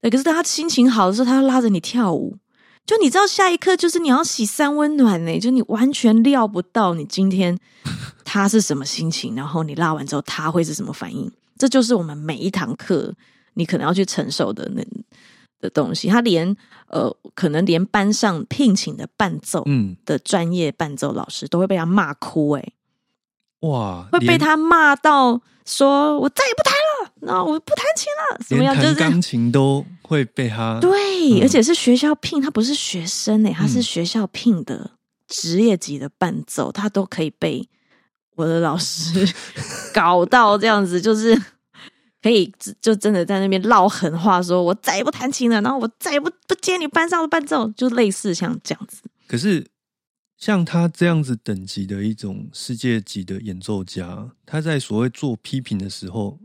[0.00, 2.36] 对，可是他心情好的时候，他要拉着你跳舞，
[2.84, 7.58] 就你知道下一刻就是你要洗三温暖呢，就你完全料不到你今天
[8.24, 11.30] 他是什么心情，然后你拉完之后他会是什么反应。
[11.58, 13.14] 这就是我们每一堂课
[13.54, 14.82] 你可能要去承受的那
[15.60, 16.08] 的东西。
[16.08, 16.56] 他连
[16.88, 22.72] 呃，可能连班上聘请的伴奏嗯，的专业伴奏老师都会被他骂哭、欸，
[23.60, 28.74] 哇，会被他骂到说：“我再也不弹了，那我不弹琴了。”怎么样？
[28.80, 34.92] 就是钢琴都会被他 对，嗯而且是学校聘，他不是学生诶、他是嗯学校聘的
[35.26, 37.68] 职业级的伴奏，他都可以被
[38.36, 39.26] 我的老师
[39.92, 41.36] 搞到这样子，就是
[42.26, 49.02] 可以就真的在那边唠狠话，说我再也不弹琴了，然后我再也不不接你班上的伴奏，就类似像这样子。
[49.28, 49.64] 可是
[50.36, 56.40] 像他这样子等级的一种世界级的演奏家，他在所谓做批评的时候，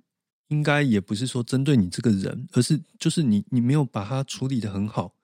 [0.50, 5.16] 应该也不是说针对你这个人，而是就是你你没有把他处理的很好，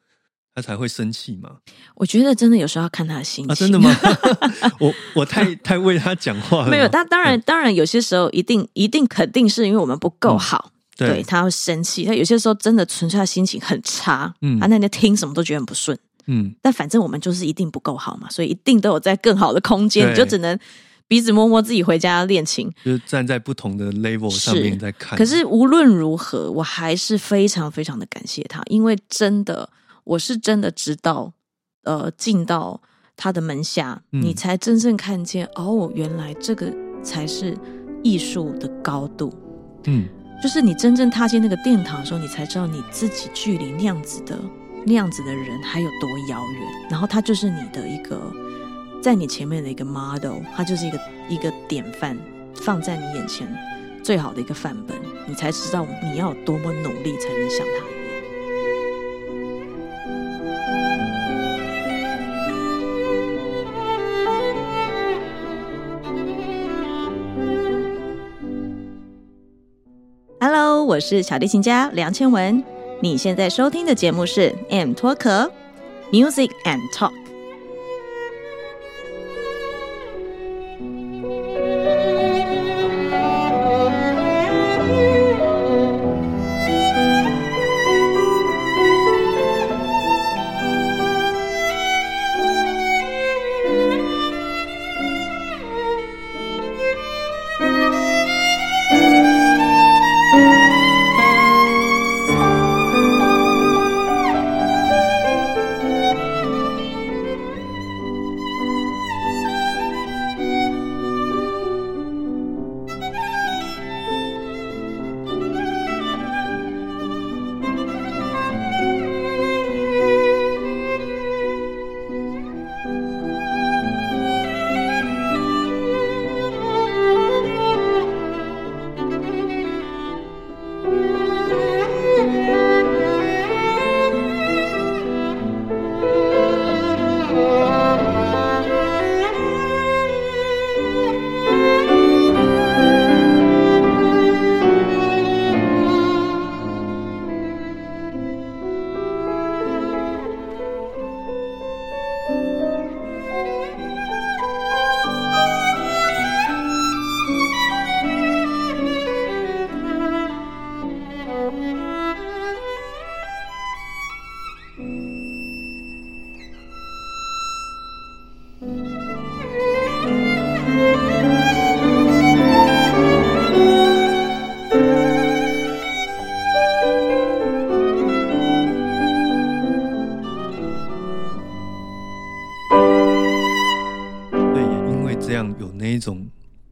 [0.57, 1.51] 他才会生气嘛？
[1.93, 3.95] 我觉得真的有时候要看他的心情，啊，真的吗？
[4.81, 12.05] 我我太太为他讲话了，没有，但当然，当然有些时候一定一定肯定是因为我们不够嗯好，对对他会生气。
[12.05, 15.95] 他有些时候真的纯粹他心情很差，嗯他那天听什么都觉得很不顺。
[16.25, 20.57] 嗯，但反正我们就是一定不够好嘛，所以一定都有在更好的空间，你就只能
[21.07, 22.67] 鼻子摸摸自己回家练琴。
[22.83, 25.15] 就是站在不同的 level 上面在看。
[25.19, 29.69] 可是无论如何，我还是非常非常的感谢他，因为真的，
[30.07, 31.33] 我是真的知道，
[31.83, 32.81] 呃，进到
[33.15, 37.57] 他的门下，嗯你才真正看见，哦，原来这个才是
[38.03, 39.33] 艺术的高度。
[39.85, 40.07] 嗯，
[40.41, 44.39] 就是你真正踏进那个殿堂的时候，你才知道你自己距离那样子的
[44.85, 46.89] 那样子的人还有多遥远。
[46.89, 48.19] 然后他就是你的一个
[49.01, 52.17] 在你前面的一个 model，他就是一个一个典范，
[52.55, 53.47] 放在你眼前
[54.01, 57.85] 最好的一个范本，你才知道你要有多么努力才能像他
[70.87, 72.63] 我是小提琴家梁千文。
[73.01, 75.51] 你现在收听的节目是《M 脱壳
[76.13, 77.11] Music and Talk》。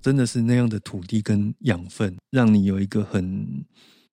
[0.06, 3.65] 真的是那样的土地跟养分，让你有一个很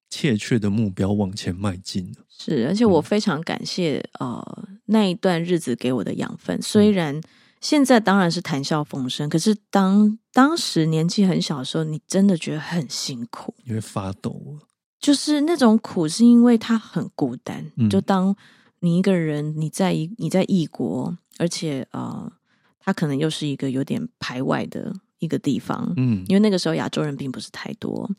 [0.08, 2.10] 切确的目标往前迈进。
[2.30, 6.62] 是，而且我嗯非常感谢、呃那一段日子给我的养分。
[6.62, 7.20] 虽然
[7.60, 13.54] 现在当然是谈笑风生，可是当当时年纪很小的时候，你真的觉得很辛苦。
[13.66, 14.66] 你会发抖了，
[14.98, 17.70] 就是那种苦，是因为他很孤单。
[17.76, 18.34] 嗯就当
[18.80, 22.32] 你一个人，你在一你在异国，而且呃，
[22.80, 26.24] 他可能又是一个有点排外的一个地方，嗯。
[26.28, 28.10] 因为那个时候亚洲人并不是太多，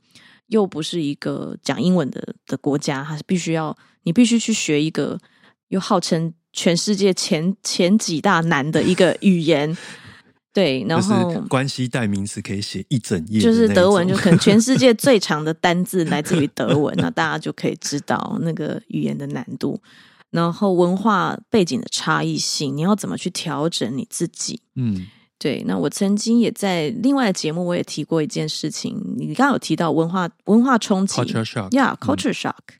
[0.47, 5.19] 又不是一个讲英文的的国家，它是必须要你必须去学一个
[5.67, 9.75] 又号称全世界前前几大难的一个语言，
[10.53, 19.81] 对，然就后是关系代名词可以写一整页就，是德文，就可能全世界最长的单字来自于德文， 那大家就可以知道那个语言的难度，
[20.29, 24.61] 然后文化背景的差异性，你要怎么去调整你自己？
[24.75, 25.07] 嗯
[25.43, 32.77] 对，那我曾经也在另外的节目我也提过一件事情，你刚刚有提到文化文化冲击 culture shock，，Yeah culture shock。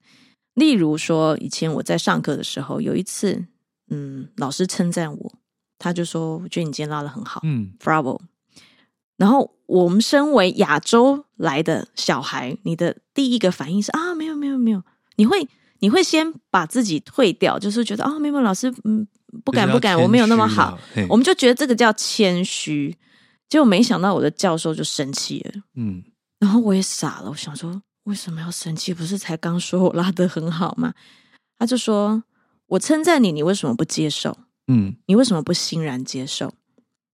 [0.54, 3.48] 例如说，以前我在上课的时候，有一次，
[3.90, 5.34] 嗯，老师称赞我，
[5.78, 7.42] 他就说：“我觉得你今天拉的很好。
[7.44, 8.22] 嗯 Bravo。
[9.18, 14.82] 然后我们身为亚洲来的小孩，你的第一个反应是啊，没有没有没有，
[15.18, 15.46] 你会
[15.80, 19.06] 你会先把自己退掉，就是觉得啊，没有老师，嗯，
[19.44, 20.78] 不敢不敢，我没有那么好，，
[21.10, 22.96] 我们们就觉得这个叫谦虚。
[23.50, 26.04] 结果没想到我的教授就生气了，嗯
[26.40, 28.94] 然后我也傻了，我想说为什么要生气？
[28.94, 30.94] 不是才刚说我拉的很好吗？
[31.58, 32.24] 他就说
[32.68, 34.38] 我称赞你，你为什么不接受？
[34.68, 36.54] 嗯你为什么不欣然接受？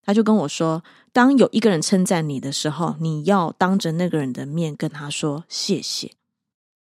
[0.02, 6.14] 他就跟我说，当有一个人称赞你的时候，你要当着那个人的面跟他说谢谢。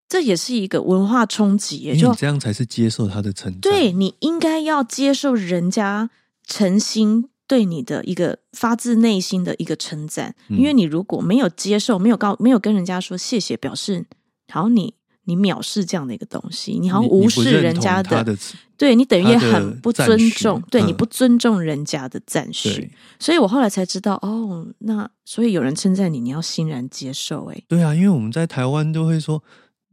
[0.10, 6.10] 这也是一个文化冲击也，就这样才是接受他的成长，对你应该要接受人家
[6.48, 10.58] 诚心对你的一个发自内心的一个称赞，嗯。
[10.58, 14.04] 因为你如果没有接受，没有告，没有跟人家说谢谢，表示
[14.52, 14.96] 好你
[15.26, 18.36] 你藐视这样的一个东西，你好像你无视人家他的
[18.76, 22.70] 对你等于也很不尊重，对你嗯不尊重人家的赞许。
[22.70, 29.44] 对，所以我后来才知道，哦，那所以有人称赞你，你要欣然接受、欸，对啊，因为我们在台湾都会说，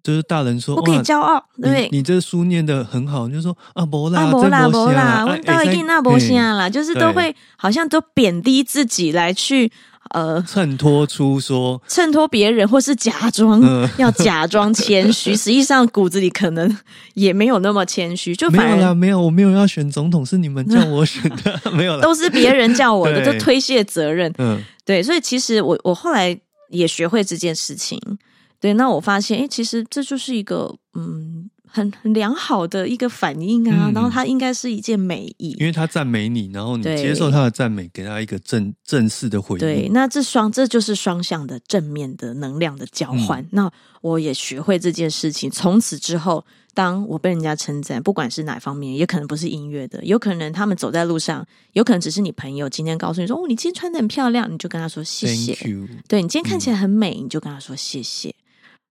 [0.06, 1.88] 就是大人说不可以哇骄傲，对不对？
[1.90, 9.70] 你你这书念的很好，你就说啊，伯啦，啊，不啦，这不啦，啊我到一定那不嘿行啦，就是都对会好像都贬低自己来去
[10.10, 16.78] 呃衬托出说，衬托别人，或是假装、嗯 要假装谦虚， 实际上骨子里可能
[17.14, 22.02] 也没有那么谦虚，就没有啦，反而没有，我没有要选总统，是你们叫 我选的，没有啦。
[22.02, 24.32] 都是别人叫我的，对就推卸责任。
[24.38, 26.38] 嗯对，所以其实我我后来
[26.70, 28.00] 也学会这件事情。
[28.60, 35.50] 对，那我发现，哎，其实这就是一个嗯很很良好的一个反应啊，嗯然后它应该是一件美意。
[35.58, 43.42] 因为他赞美你，然后你接受他的赞美，给他一个正正式的回应对，那这双这就是双向的正面的能量的交换。
[43.42, 46.44] 嗯那我也学会这件事情，从此之后，
[46.74, 55.58] 当我被人家称赞，不管是哪方面，也可能不是音乐的，有可能他们走在路上，有可能只是你朋友今天告诉你说：“哦，你今天穿的很漂亮。”你就跟他说谢谢。
[56.06, 58.32] 对你今天看起来很美，你就跟他说谢谢。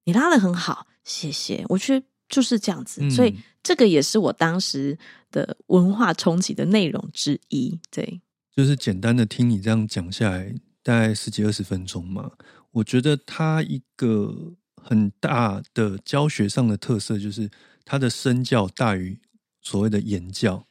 [0.05, 1.63] 你拉的很好，谢谢。
[1.69, 4.97] 我觉得就是这样子，嗯所以这个也是我当时
[5.29, 7.79] 的文化冲击的内容之一。
[7.91, 8.21] 对，
[8.55, 12.31] 就是简单的听你这样讲下来，大概十几二十分钟嘛。
[12.71, 17.49] 我觉得它一个很大的教学上的特色，就是
[17.83, 19.19] 它的身教大于
[19.61, 20.67] 所谓的言教。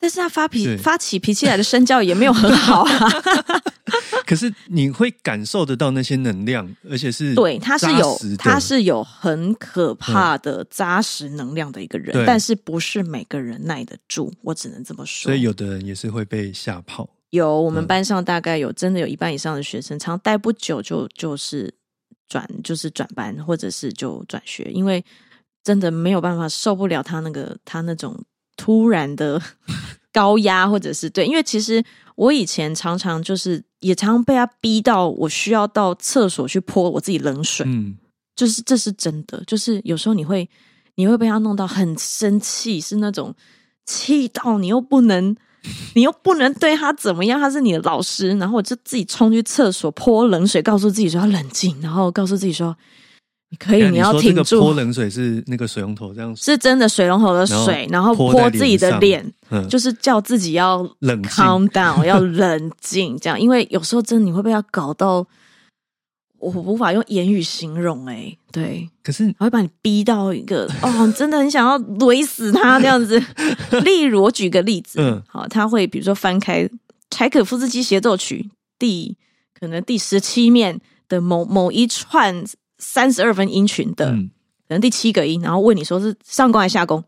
[0.00, 3.10] 但是他发脾对发起脾气来的身教也没有很好啊。
[4.26, 15.30] 可是你会感受得到那些能量，而且是对，他是有他是有很可怕的扎实能量的一个人，对但是不是每个人耐得住，我只能这么说。
[15.30, 17.08] 所以有的人也是会被吓跑。
[17.30, 21.72] 有我们嗯班上大概有真的有一半以上的学生，常待不久就就是
[22.28, 25.04] 转就是转班，或者是就转学，因为
[25.64, 28.16] 真的没有办法受不了他那个他那种
[28.56, 29.40] 突然的
[30.12, 31.82] 高压，或者是对，因为其实
[32.16, 37.96] 我以前常常就是也常常被他逼到我需要到厕所去泼我自己冷水，嗯，
[38.34, 40.48] 就是这是真的，就是有时候你会
[40.96, 43.34] 你会被他弄到很生气，是那种
[43.86, 45.34] 气到你又不能，
[45.94, 52.78] 你又不能对他怎么样，他是你的老师，然后我就自己冲去厕所泼冷水，告诉自己说要冷静，然后告诉自己说你
[53.58, 61.30] 可以，哎你要挺住，泼冷水是那个水龙头这样，是真的水龙头的水，然后泼自己的脸，嗯，就是叫自己要冷静。
[61.30, 65.26] calm down，要冷静，这样，因为有时候真的你会被他搞到，
[66.38, 73.20] 我无法用言语形容、欸，对，可是他会把你逼到一个哦，真的很想要怼死他这样子。
[73.84, 75.22] 例如，我举个例子，嗯。
[75.28, 76.68] 好，他会比如说翻开
[77.10, 78.48] 柴可夫斯基协奏曲
[78.78, 79.16] 第
[79.58, 82.44] 可能第十七面的某某一串
[82.80, 84.30] 三十二分音群的，嗯
[84.68, 87.02] 可能第七个音，然后问你说是上弓还是下弓，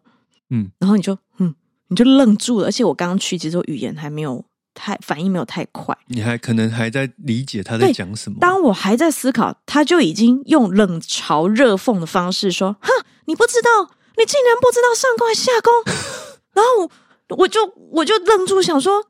[0.51, 1.55] 嗯，然后你就嗯，
[1.89, 2.67] 你就愣住了。
[2.67, 4.45] 而且我刚刚去，其实我语言还没有
[4.75, 5.97] 太反应没有太快。
[6.09, 8.39] 你还可能还在理解他在讲什么。
[8.41, 12.91] 当我还在思考，他就已经用冷嘲热讽的方式说：“哼，
[13.27, 15.73] 你不知道，你竟然不知道上弓还是下弓。
[16.53, 16.91] ”然后
[17.29, 17.61] 我我就
[17.93, 19.05] 我就愣住，想说：“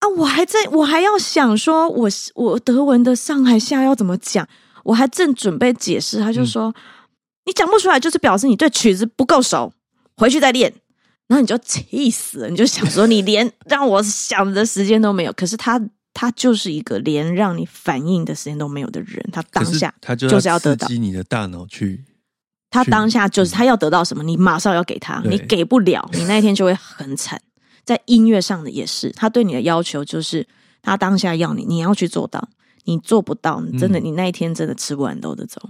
[0.00, 4.48] 啊，我还在我还要想说我我德文的上还下要怎么讲，
[4.90, 6.74] 我还正准备解释，他就说
[7.46, 9.72] ：‘你讲不出来，就是表示你对曲子不够熟，
[10.16, 10.72] 回去再练。’”
[11.28, 15.32] 然后你就气死了，你就想说你连让我想的时间都没有。
[15.32, 15.80] 可是他
[16.12, 22.04] 他就是一个连让你反应的时间都没有的人，他当下他就就是要得到你的大脑去，
[22.68, 27.40] 他当下就是他要得到什么，你马上要给他，你给不了，你那一天就会很惨。
[27.84, 30.44] 在音乐上的也是，他对你的要求就是
[30.82, 32.48] 他当下要你，你要去做到，
[32.90, 35.60] 你做不到，真的，你那一天真的吃不完兜着走。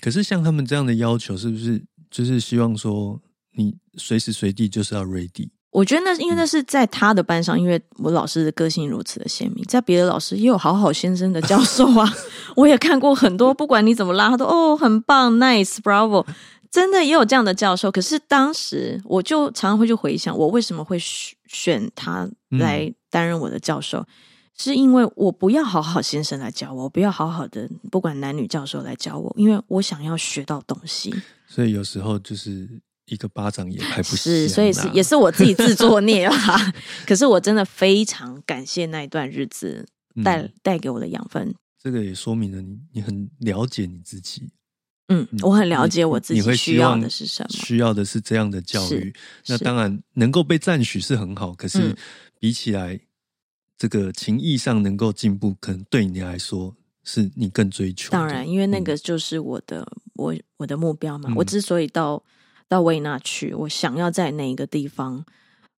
[0.00, 3.20] 可是像他们这样的要求，是不是就是希望说
[3.56, 5.50] 你随时随地就是要 ready？
[5.70, 12.08] 我觉得那因为那是在他的班上，因为我老师的个性如此的鲜明，在别的老师也有好好先生的教 授啊，
[12.56, 16.24] 我也看过很多，不管你怎么拉，他都哦很棒，nice，bravo，
[16.70, 17.92] 真的也有这样的教授。
[17.92, 24.04] 可是当时我就常常会去回想，我为什么会选他来担任我的教授，
[24.58, 31.14] 是因为我不要好好先生来教我，不要好好的不管男女教授来教我，因为我想要学到东西。
[31.46, 32.68] 所以有时候就是。
[33.10, 36.72] 一个巴掌也拍不响是，所以是也是我自己自作孽啦。
[37.08, 39.82] 可是我真的非常感谢那一段日子
[40.22, 41.54] 带带给我的养分。
[41.82, 44.50] 这个也说明了你你很了解你自己。
[45.08, 49.10] 嗯，我很了解我自己需要的是什么，需要的是这样的教育。
[49.46, 51.96] 那当然能够被赞许是很好，可是
[52.38, 53.00] 比起来
[53.78, 56.74] 这个情谊上能够进步，可能对你来说
[57.04, 58.10] 是你更追求。
[58.10, 61.32] 当然，因为那个就是我的我我的目标嘛。
[61.36, 62.22] 我之所以到。
[62.70, 65.24] 到维也纳去，我想要在哪一个地方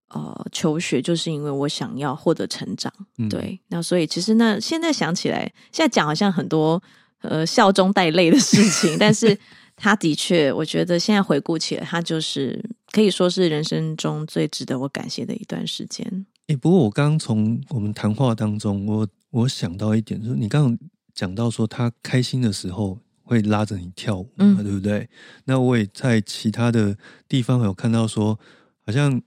[0.08, 2.92] 呃求学，就是因为我想要获得成长。
[3.28, 6.82] 对，那所以其实那现在想起来，现在讲好像很多
[7.20, 9.38] 呃笑中带泪的事情， 但是
[9.76, 16.26] 他的确，我觉得现在回顾起来，他就是可以说是人生中最值得我感谢的一段时间。
[16.50, 20.78] 诶，不过我刚刚从我们谈话当中，我我想到一点，就是你刚刚
[21.14, 22.98] 讲到说他开心的时候。
[23.22, 25.08] 会拉着你跳舞，对不对？
[25.44, 26.98] 那我也在其他的
[27.28, 28.36] 地方有看到说，
[28.84, 29.22] 好像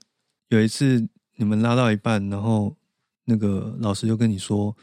[0.50, 2.76] 有一次你们拉到一半，然后
[3.24, 4.76] 那个老师就跟你说：“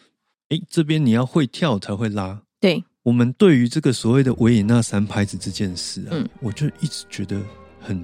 [0.49, 7.39] 哎，这边你要会跳才会拉。”对，我们对于这个所谓的维也纳三拍子这件事啊，我就一直觉得
[7.79, 8.03] 很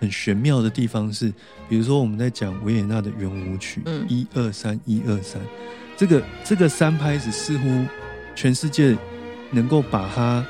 [0.00, 1.32] 很玄妙的地方是，
[1.68, 5.40] 比如说我们在讲维也纳的圆舞曲，一二三，一二三，
[5.96, 7.84] 这个这个三拍子似乎
[8.34, 8.96] 全世界。
[9.50, 10.44] 能够把它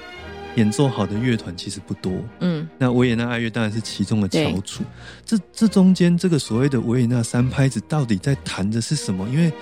[0.56, 4.82] 演奏好的乐团其实不多，嗯，那维也纳爱乐当然是其中的翘楚。
[5.24, 9.24] 这这中间这个所谓的维也纳三拍子到底在弹的是什么？
[9.28, 9.52] 因为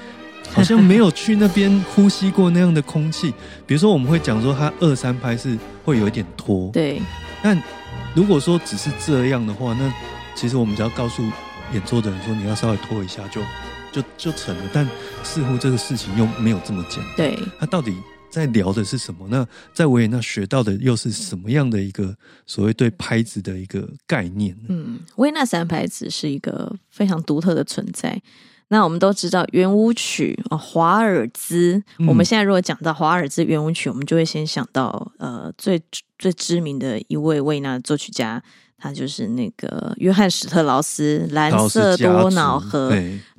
[0.48, 3.30] 好像没有去那边呼吸过那样的空气。
[3.66, 6.98] 比如说我们会讲说，它二三拍是会有一点拖， 对。
[7.42, 7.62] 但
[8.16, 9.92] 如果说只是这样的话，那
[10.34, 11.22] 其实我们只要告诉
[11.74, 13.42] 演奏的人说，你要稍微拖一下就
[13.92, 14.70] 就就成了。
[14.72, 14.88] 但
[15.22, 17.16] 似乎这个事情又没有这么简单。
[17.16, 17.94] 对，他到底？
[18.28, 19.26] 在聊的是什么？
[19.30, 22.14] 那在维也纳学到的又是什么样的一个
[22.44, 24.64] 所谓对拍子的一个概念呢？
[24.68, 28.20] 嗯，维也纳三拍子是一个非常独特的存在。
[28.68, 31.82] 那我们都知道圆舞曲啊，华尔兹。
[32.08, 35.80] 我们现在如果讲到华尔兹圆舞曲，我们就会先想到呃最
[36.18, 38.42] 最知名的一位维也纳作曲家。
[38.78, 42.92] 他就是那个约翰史特劳斯《蓝色多瑙河》，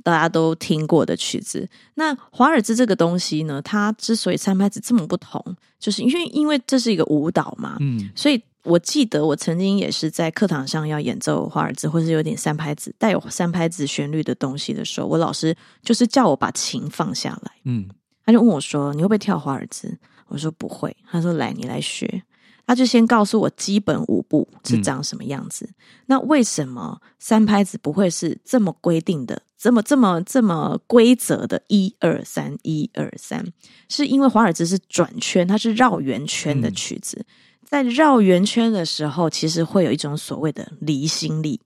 [0.03, 1.69] 大家都听过的曲子。
[1.93, 5.39] 那华尔兹这个东西呢，它之所以三拍子这么不同，
[5.79, 7.77] 就是因为因为这是一个舞蹈嘛。
[7.81, 17.51] 嗯，所以我记得我曾经也是在课堂上要演奏华尔兹，或是有点三拍子带有三拍子旋律的东西的时候，我老师就是叫我把琴放下来。
[17.63, 17.87] 嗯，
[18.25, 19.97] 他就问我说：“你会不会跳华尔兹？”
[20.27, 22.23] 我说：“不会。”他说：“来，你来学。”
[22.67, 25.69] 他就先告诉我基本舞步是长什么样子。
[26.07, 31.63] 那为什么三拍子不会是这么规定的、这么、这么、这么规则的？
[31.69, 33.45] 一二三，一二三，
[33.87, 37.25] 是因为华尔兹是转圈，它是绕圆圈的曲子。
[37.69, 41.59] 在绕圆圈的时候，其实会有一种所谓的离心力。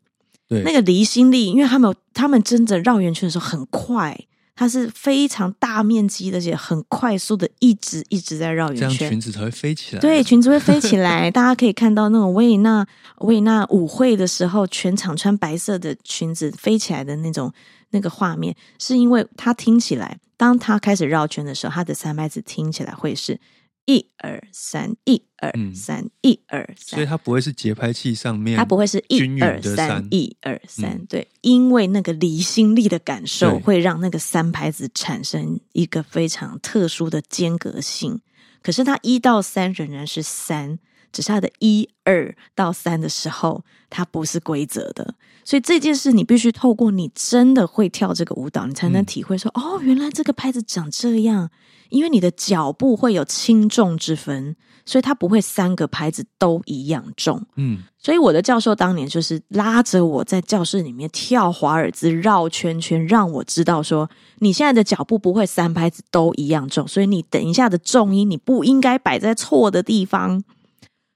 [0.48, 4.20] 对，那个离心力，因为他们他们真的绕圆圈的时候很快。
[4.54, 10.02] 它是非常大面积，而且很快速的，一直一直在绕圆圈，裙子才会飞起来。
[10.02, 12.86] 对，裙子会飞起来，大家可以看到那种维也纳
[13.20, 17.52] 维也纳舞会的时候，全场穿白色的裙子飞起来的那种
[17.90, 23.40] 那个画面，是因为它听起来，当它开始绕圈的时候，它的三拍子听起来会是。
[23.86, 38.22] 一二三，一二三，一二三，所以它不会是节拍器上面，它不会是一二三，一二三，对，因为那个离心力的感受会让那个三拍子产生一个非常特殊的间隔性。
[38.62, 40.78] 可是它一到三仍然是三，
[41.12, 45.16] 只是它的一二到三的时候，它不是规则的。
[45.52, 51.50] 所以这件事你必须透过你真的会跳这个舞蹈，你才能体会说，哦，原来这个拍子长这样。
[51.90, 57.46] 因为你的脚步会有轻重之分，所以它不会三个拍子都一样重。
[57.58, 70.42] 嗯，所以我的教授当年就是拉着我在教室里面跳华尔兹绕圈圈，让我知道说你现在的脚步不会三拍子都一样重，所以你等一下的重音你不应该摆在错的地方。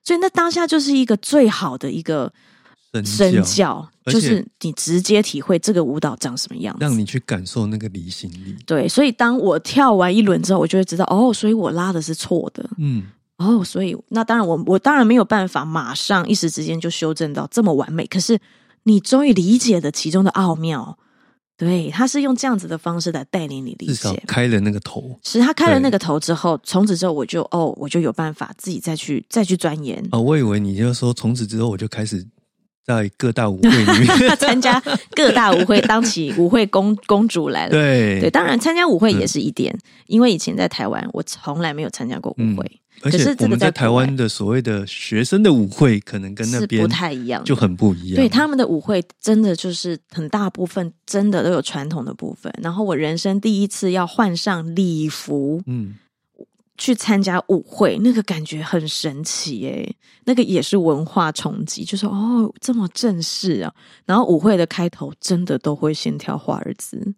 [0.04, 2.34] 所以那当下就是一个最好的一个
[3.04, 6.86] 身教，就是你直接体会这个舞蹈长什么样子。
[6.86, 8.56] 让你去感受那个离心力。
[8.68, 12.70] 对，所以当我跳完一轮之后，我就会知道，哦，所以我拉的是错的。
[12.78, 13.04] 嗯，
[13.38, 18.06] 哦，所以那当然我，我当然没有办法马上一时之间就修正到这么完美。
[18.06, 18.40] 可是
[18.84, 20.98] 你终于理解了其中的奥妙，
[21.58, 24.24] 对，他是用这样子的方式来带领你理解。
[24.28, 25.18] 开了那个头。
[25.24, 32.26] 是他开了那个头之后，从此之后我就哦，我就有办法自己再去再去钻研，哦，我以为你就说从此之后我就开始
[32.86, 34.82] 在各大舞会里面， 参加
[35.16, 37.72] 各大舞会，当起舞会公公主来了。
[37.72, 38.22] 对。
[38.22, 39.76] 对，当然参加舞会也是一点，
[40.08, 48.16] 因为以前在台湾，我从来没有参加过舞会，而且我们在台湾的所谓的学生的舞会，可能跟那边不太一样，就很不一样。
[48.16, 52.54] 对他们的舞会，真的就是很大部分真的都有传统的部分。
[52.62, 55.96] 然后我人生第一次要换上礼服嗯，
[56.78, 59.96] 去参加舞会，那个感觉很神奇耶、
[60.26, 63.74] 那个也是文化冲击，就说哦这么正式啊。
[64.06, 67.16] 然后舞会的开头真的都会先跳华尔兹，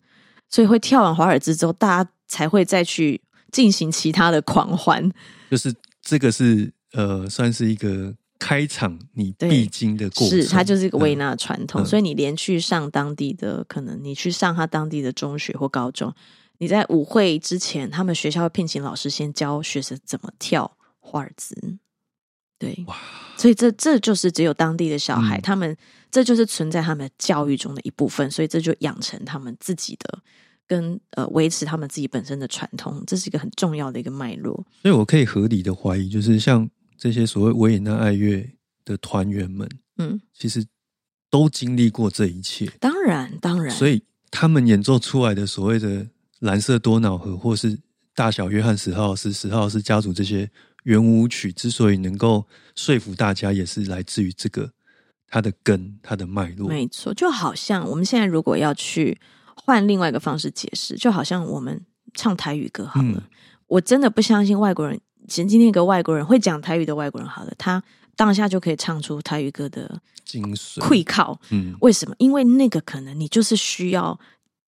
[0.49, 3.19] 所以会跳完华尔兹之后，大家才会再去
[3.51, 5.11] 进行其他的狂欢。
[5.49, 10.41] 就是这个是呃，算是一个开场你对必经的过程。
[10.41, 16.13] 是，它就是一个维嗯纳传统，嗯所以你连去上当地的，可能你去上他当地的中学或高中，
[16.59, 21.77] 你在舞会之前，他们学校会聘请老师先教学生怎么跳华尔兹。
[22.59, 22.95] 对，哇，
[23.37, 25.77] 所以这这就是只有当地的小孩，嗯他们
[26.09, 30.19] 这就是存在他们教育中的一部分，所以这就养成他们自己的
[30.65, 34.65] 跟呃维持他们自己本身的传统，这是一个很重要的一个脉络。
[34.81, 38.49] 所以我可以合理的怀疑，就是像这些所谓维也纳爱乐
[38.83, 40.65] 的团员们，嗯，其实
[41.29, 44.01] 都经历过这一切，当然，当然，所以
[44.31, 46.07] 他们演奏出来的所谓的
[46.39, 47.77] 蓝色多瑙河，或是
[48.13, 50.49] 大小约翰十号是十号是家族这些
[50.83, 54.71] 圆舞曲，之所以能够说服大家，也是来自于这个
[55.27, 56.69] 它的根、它的脉络。
[56.69, 59.19] 没错，就好像我们现在如果要去
[59.55, 63.21] 换另外一个方式解释，就好像我们唱台语歌好了，嗯
[63.67, 67.83] 我真的不相信外国人，其实今天一个外国人会讲台语的外国人好了，他
[68.15, 71.37] 当下就可以唱出台语歌的精髓，溃靠。
[71.49, 72.15] 嗯，为什么？
[72.17, 74.17] 因为那个可能你就是需要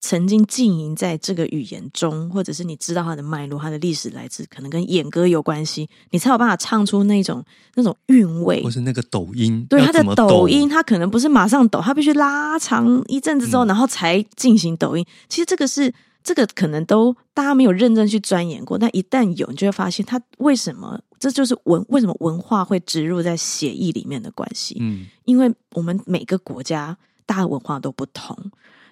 [0.01, 7.43] 曾经浸淫在这个语言中，或者是你知道它的脉络、它的历史来自，可能跟演歌有关系，你才有办法唱出那种
[7.75, 8.71] 那种韵味或。
[8.71, 15.05] 是那个抖音，对它的抖音，它可能不是马上抖，它必须拉长一阵子之后，嗯然后才进行抖音。
[15.27, 15.93] 其实这个是
[16.23, 24.77] 这个可能都大家没有认真去钻研过，但一旦有，你就会发现它为什么这就是文为什么文化会植入在写意里面的关系。
[24.79, 28.37] 嗯，因为我们每个国家大家文化都不同，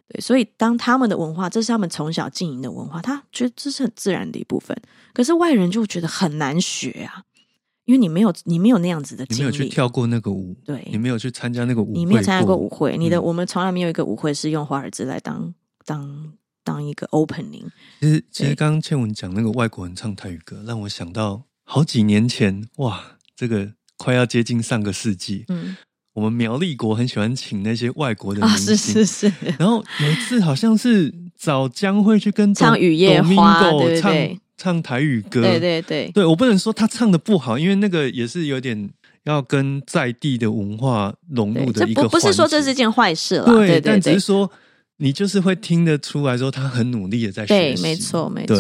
[0.09, 4.75] 对，所以当他们的文化，这是他们从小经营的文化，他觉得这是很自然的一部分。
[5.13, 7.23] 可是外人就觉得很难学啊，
[7.85, 15.53] 因为你没有你没有那样子的你没有，去跳过那个舞，对你没有去参加那个舞会，你没有参加过舞会，你的、嗯我们从来没有一个舞会是用华尔兹来当
[15.85, 16.33] 当
[16.63, 17.67] 当一个 opening。
[17.99, 25.75] 其实，其实对刚刚倩文讲那个外国人唱台语歌，让我想到好几年前，哇，这个快要接近上个世纪，嗯
[26.17, 34.39] 我们苗栗国很喜欢请那些外国的明啊，星，是是是，然后有一次好像是找江蕙去跟唱雨夜花对唱对。
[34.57, 38.89] 唱台语歌，对对对，对我不能说他唱的不好，因为那个也是有点
[39.25, 43.81] 要跟在地的文化融入的一个不不是说这是件坏事了，对对对对。
[43.81, 44.49] 但只是，说
[44.97, 48.55] 你就是会听得出来说他很努力的在学对，习，没错没错，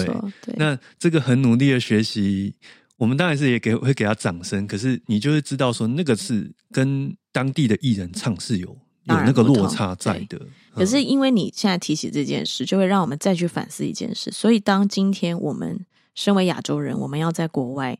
[0.45, 0.53] 对。
[0.57, 2.53] 那这个很努力的学习，
[2.97, 4.67] 我们当然是也给会给他掌声。
[4.67, 8.67] 可是你就会知道说，那个是跟当地的艺人唱是有
[9.03, 10.41] 有那个落差在的。
[10.73, 14.31] 可是嗯因为你现在提起这件事，就会让我们再去反思一件事。
[14.31, 15.85] 所以，当今天我们
[16.15, 17.99] 身为亚洲人，我们要在国外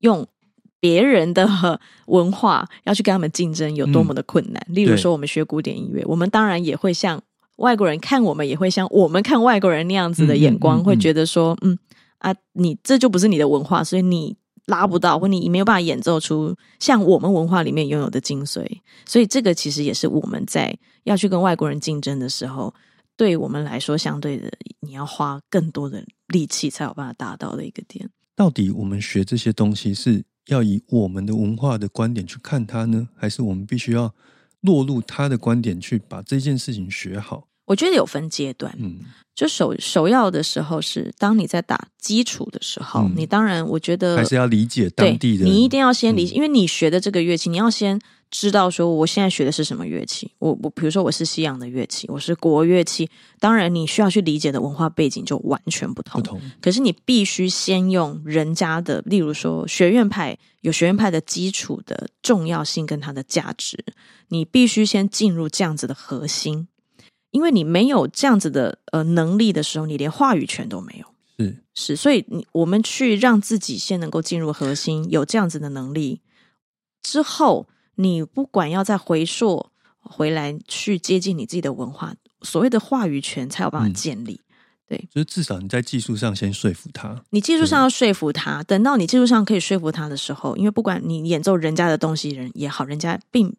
[0.00, 0.26] 用
[0.80, 1.48] 别人的
[2.06, 4.60] 文化要去跟他们竞争，有多么的困难。
[4.68, 7.22] 例如说，我们学古典音乐，我们当然也会像
[7.58, 11.78] 外国人看我们，也会像我们看外国人那样子的眼光，嗯嗯嗯会觉得说，嗯
[12.18, 14.36] 啊，你这就不是你的文化，所以你。
[14.66, 18.64] 拉不到，或你没有办法演奏出像我们文化里面拥有的精髓，
[19.06, 22.74] 所以这个其实也是我们在要去跟外国人竞争的时候，
[23.16, 28.10] 对我们来说相对的，你要花更多的力气才有办法达到的一个点。
[28.34, 34.14] 到底我们学这些东西是要以我们的文化的观点去看它呢，还是我们必须要
[34.62, 37.48] 落入他的观点去把这件事情学好？
[37.66, 39.00] 我觉得有分阶段，嗯，
[39.34, 43.12] 就首首要的时候是当你在打基础的时候，嗯。
[43.16, 48.00] 你当然我觉得还是要理解当地的，你一定要先理解，嗯因为你学的这个乐器，你要先
[48.30, 50.30] 知道说我现在学的是什么乐器。
[50.38, 53.08] 我我比如说我是西洋的乐器，我是国乐器，
[53.40, 56.22] 当然你需要去理解的文化背景就完全不同。
[56.22, 63.84] 不同，可是你必须先用人家的，例如说学院派有学院派的基础的重要性跟它的价值，
[64.28, 66.66] 你必须先进入这样子的核心，
[67.36, 71.06] 因为你没有这样子的呃能力的时候，你连话语权都没有。
[71.36, 76.22] 是是，所以你我们去让自己先能够进入核心，有这样子的能力
[77.02, 79.66] 之后，你不管要再回溯
[79.98, 84.40] 回来去接近你自己的文化，所谓的话语权才有办法嗯建立。
[84.88, 87.22] 对就是至少你在技术上先说服他。
[87.28, 93.54] 你技术上要说服他，等到你技术上可以说服他的时候，因为不管你演奏人家的东西人也好，人家并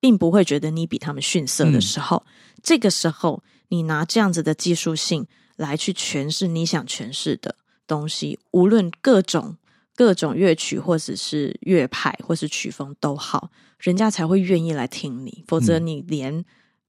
[0.00, 2.24] 并不会觉得你比他们逊色的时候，
[2.62, 7.56] 这个时候你拿这样子的技术性来去诠释你想诠释的
[7.86, 9.56] 东西，无论各种
[9.94, 16.44] 各种乐曲或者是乐派或是曲风都好，人家才会愿意来听你，否则嗯你连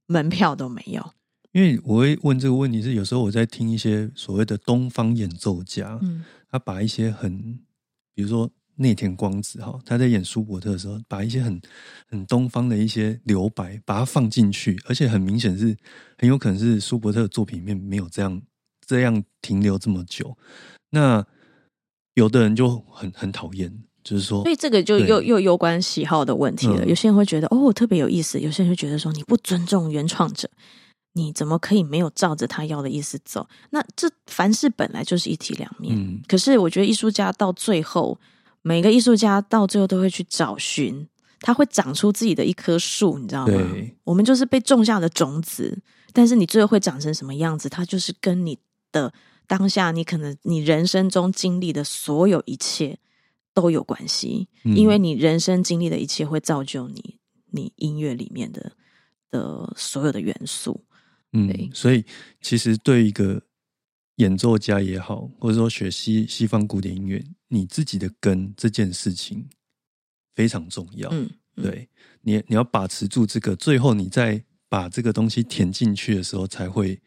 [0.06, 1.14] 门票都没有。
[1.52, 7.60] 因为我会问这个问题是，有时候我在听一些所谓的东方演奏家，嗯他把一些很，
[8.14, 8.50] 比如说
[8.82, 11.62] 内田光子哈，他在演舒伯特的时候，把一些很
[12.10, 15.78] 很东方的一些留白，把它放进去，而且很明显是
[16.18, 18.42] 很有可能是舒伯特的作品里面没有这样
[18.86, 20.36] 这样停留这么久。
[20.90, 21.26] 那
[22.16, 23.72] 有的人就很很讨厌，
[24.04, 26.84] 就是说所以这个就又又有关喜好的问题了。
[26.84, 30.50] 嗯有些人会觉得哦特别有意思，有些人会觉得说你不尊重原创者，
[31.14, 33.48] 你怎么可以没有照着他要的意思走？
[33.70, 35.96] 那这凡事本来就是一体两面。
[35.96, 38.20] 嗯可是我觉得艺术家到最后，
[38.62, 41.08] 每个艺术家到最后都会去找寻，
[41.40, 43.54] 他会长出自己的一棵树，你知道吗？
[44.04, 45.82] 我们就是被种下的种子，
[46.14, 48.60] 但是你最后会长成什么样子，它就是跟你
[48.92, 49.14] 的
[49.48, 53.00] 当下，你可能你人生中经历的所有一切
[53.54, 57.18] 都有关系，嗯因为你人生经历的一切会造就你
[57.52, 58.74] 你音乐里面的
[59.30, 60.86] 的所有的元素。
[61.34, 62.06] 嗯，所以
[62.42, 63.42] 其实对一个
[64.18, 67.24] 演奏家也好，或者说学西西方古典音乐，
[67.54, 69.46] 你自己的根这件事情
[70.34, 71.10] 非常重要。
[71.12, 71.90] 嗯，嗯，对
[72.22, 76.98] 你，你要把持住这个，最后你再把这个东西填进去的时候，才会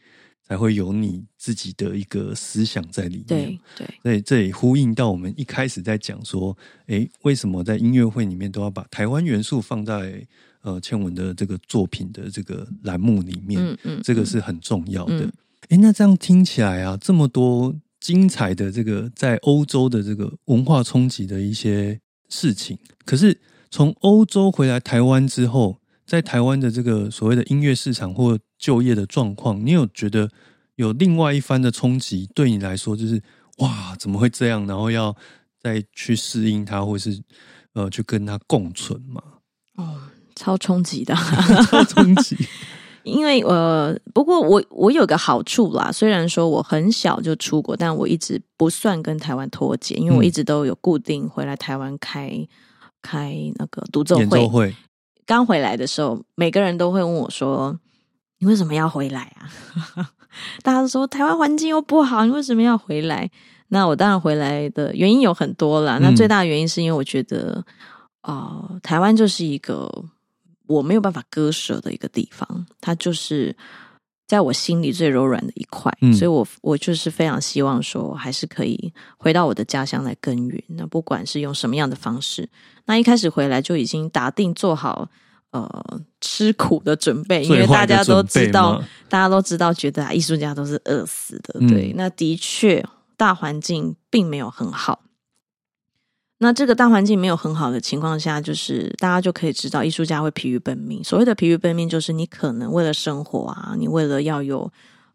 [0.47, 3.27] 才会有你自己的一个思想在里面。
[3.27, 6.55] 对对，所以这也呼应到我们一开始在讲说，
[6.89, 10.27] 诶，为什么在音乐会里面都要把台湾元素放在
[10.61, 13.63] 呃倩文的这个作品的这个栏目里面？
[13.63, 15.25] 嗯嗯，这个嗯是很重要的。
[15.25, 15.33] 嗯
[15.71, 17.75] 诶，那这样听起来啊，这么多
[18.05, 21.99] 精彩的这个在欧洲的这个文化冲击的一些
[22.29, 23.41] 事情，可是
[23.71, 30.29] 从欧洲回来台湾之后，在台湾的这个所谓的音乐市场或就业的状况，你有觉得
[30.75, 32.29] 有另外一番的冲击？
[32.35, 33.23] 对你来说，就是
[33.61, 34.67] 哇，怎么会这样？
[34.67, 35.17] 然后要
[35.59, 37.19] 再去适应它，或是
[37.73, 39.23] 呃，去跟它共存嘛？
[39.77, 39.99] 哦，
[40.37, 41.15] 超冲击的。
[41.71, 42.37] 超冲击，
[43.05, 52.31] 因为呃，不过我我有个好处啦，虽然说我很小就出国，但我一直不算跟台湾脱节，因为我嗯一直都有固定回来台湾开
[53.03, 54.23] 开那个独奏会。
[54.23, 54.75] 演奏会，
[55.27, 57.79] 刚回来的时候，每个人都会问我说
[58.41, 59.49] ：“你为什么要回来啊？”
[60.65, 63.31] 大家都说台湾环境又不好，你为什么要回来？
[63.69, 65.99] 那我当然回来的原因有很多啦。
[66.01, 67.65] 那嗯最大的原因是因为我觉得，
[68.23, 69.91] 呃，台湾就是一个
[70.67, 73.55] 我没有办法割舍的一个地方，它就是
[74.27, 80.63] 在我心里最柔软的一块，嗯所以我我就是非常希望说，还是可以回到我的家乡来耕耘。
[80.69, 82.49] 那不管是用什么样的方式，
[82.87, 85.09] 那一开始回来就已经打定做好。
[85.51, 85.71] 呃，
[86.21, 91.61] 吃苦的准备，因为大家都知道，大家都知道，觉得啊，艺术家都是饿死的。
[91.61, 92.85] 嗯对，那的确，
[93.17, 95.04] 大环境并没有很好。
[96.39, 101.03] 那这个大环境没有很好的情况下，就是大家就可以知道，艺术家会疲于奔命。
[101.03, 104.71] 所谓的疲于奔命，就是你可能为了生活啊，你为了要有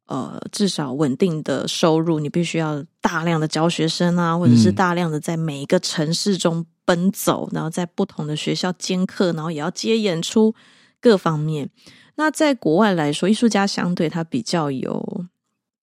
[0.08, 10.56] 呃至少稳定的收入，你必须要大量的教学生啊，或者是嗯大量的在每一个城市中奔走，然后在不同的学校兼课，然后也要接演出，
[11.02, 11.70] 各方面。
[12.16, 15.26] 那在国外来说，艺术家相对他比较有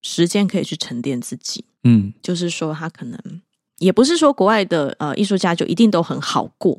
[0.03, 3.19] 时间可以去沉淀自己，嗯就是说他可能
[3.79, 6.79] 也不是说国外的呃艺术家就一定都很好过。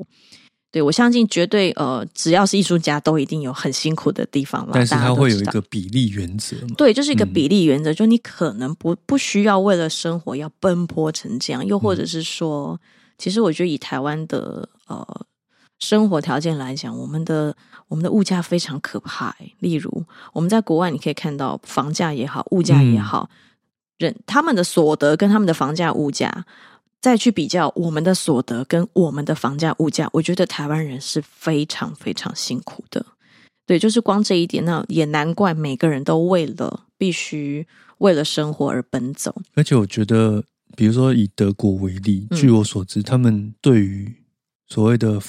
[0.70, 4.72] 对我相信，绝对呃，只要是艺术家，都一定有很辛苦的地方啦。
[4.74, 6.76] 但是大家都知道它会有一个比例原则嘛？
[6.78, 12.80] 对，就是一个嗯比例原则，就你可能不不需要为了生活要奔波成这样，又或者是说，
[13.18, 15.26] 其实我觉得以台湾的呃
[15.80, 17.56] 生活条件来讲，我们的
[17.88, 19.56] 我们的物价非常可怕、欸。
[19.60, 23.30] 例如，我们在国外你可以看到房价也好，物价也好，
[23.98, 26.46] 人他们的所得跟他们的房价、物价
[27.02, 33.06] 再去比较我们的所得跟我们的房价物价，我觉得台湾人是非常非常辛苦的。
[33.66, 37.68] 对，就是光这一点，那也难怪每个人都为了必须
[37.98, 39.36] 为了生活而奔走。
[39.56, 40.44] 而且我觉得，
[40.76, 44.14] 比如说以德国为例，嗯据我所知，他们对于
[44.68, 45.20] 所谓的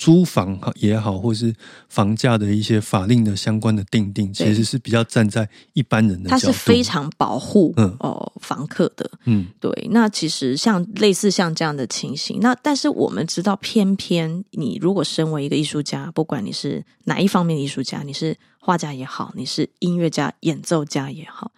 [0.00, 1.54] 租房也好，或是
[1.90, 7.94] 房价的一些法令的相关的定定，其实是比较站在一般人的角度，它是非常保护嗯。
[8.00, 9.10] 哦房客的。
[9.26, 9.48] 嗯。
[9.60, 21.52] 对，那其实像类似像这样的情形，那但是我们知道，偏偏你如果身为一个艺术家，不管你是哪一方面的艺术家，你是画家也好，你是音乐家、演奏家也好，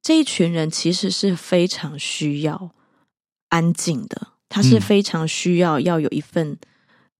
[0.00, 2.70] 这一群人其实是非常需要
[3.48, 4.80] 安静的，他是嗯。
[4.80, 6.56] 非常需要要有一份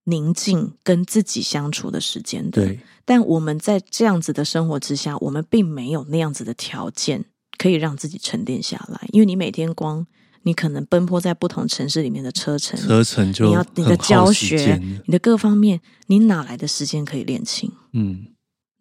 [0.09, 2.65] 宁静跟自己相处的时间的。
[2.65, 7.25] 对，但我们在这样子的生活之下，我们并没有那样子的条件
[7.57, 10.05] 可以让自己沉淀下来，因为你每天光
[10.43, 17.71] 你可能奔波在不同城市里面的车程，车程就你要你的教学，你的各方面，你哪来的时间可以练琴？
[17.93, 18.27] 嗯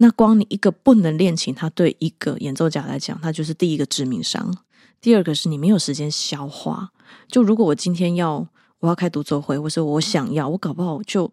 [0.00, 4.56] 那光你一个不能练琴，它对一个演奏家来讲，它就是第一个致命伤。
[5.00, 6.90] 第二个是你没有时间消化。
[7.26, 8.46] 就如果我今天要
[8.80, 11.30] 我要开独奏会，或者我想要，我搞不好就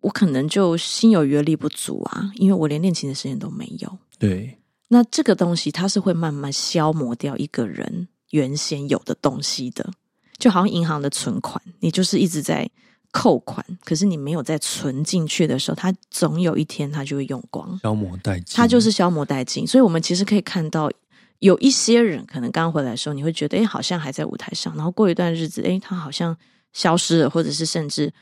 [0.00, 3.98] 我可能就心有余而力不足啊，因为我连练琴的时间都没有。
[4.18, 9.90] 对，那这个东西它是会慢慢消磨掉一个人原先有的东西的，
[10.38, 12.68] 就好像银行的存款，你就是一直在
[13.12, 17.78] 扣款，可是你没有再存进去的时候，它总有一天它就会用光。
[17.82, 19.66] 消磨殆尽，它就是消磨殆尽。
[19.66, 20.90] 所以，我们其实可以看到，
[21.38, 26.36] 有一些人可能刚回来的时候，你会觉得，哎，好像还在舞台上，然后过一段日子，哎，他好像
[26.76, 28.12] 消失了，或者是甚至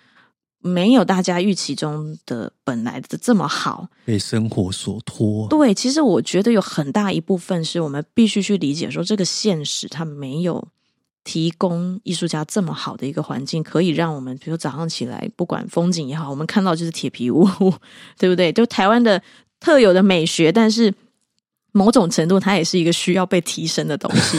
[0.60, 3.88] 没有大家预期中的本来的这么好。
[4.04, 10.68] 被生活所拖，对，其实我觉得有很大一部分是我们必须去理解，说这个现实它没有。
[11.26, 17.48] 提供艺术家这么好的一个环境，可以让我们，比如早上起来，不管风景也好，我们看到就是铁皮屋，
[18.18, 18.52] 对不对？
[18.52, 19.22] 就台湾的
[19.58, 20.92] 特有的美学，但是
[21.72, 24.36] 某种程度，它也是一个需要被提升的东西。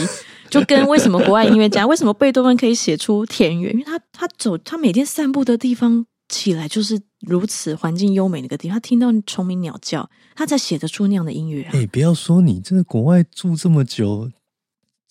[0.50, 11.70] 就跟为什么国外音乐家，为什么贝多芬可以写出田园，因为他他走他每天散步的地方起来就是如此环境优美的一个地方，他听到虫鸣鸟叫，他才写得出那样的音乐啊。
[11.74, 14.30] 哎、不要说你这个国外住这么久，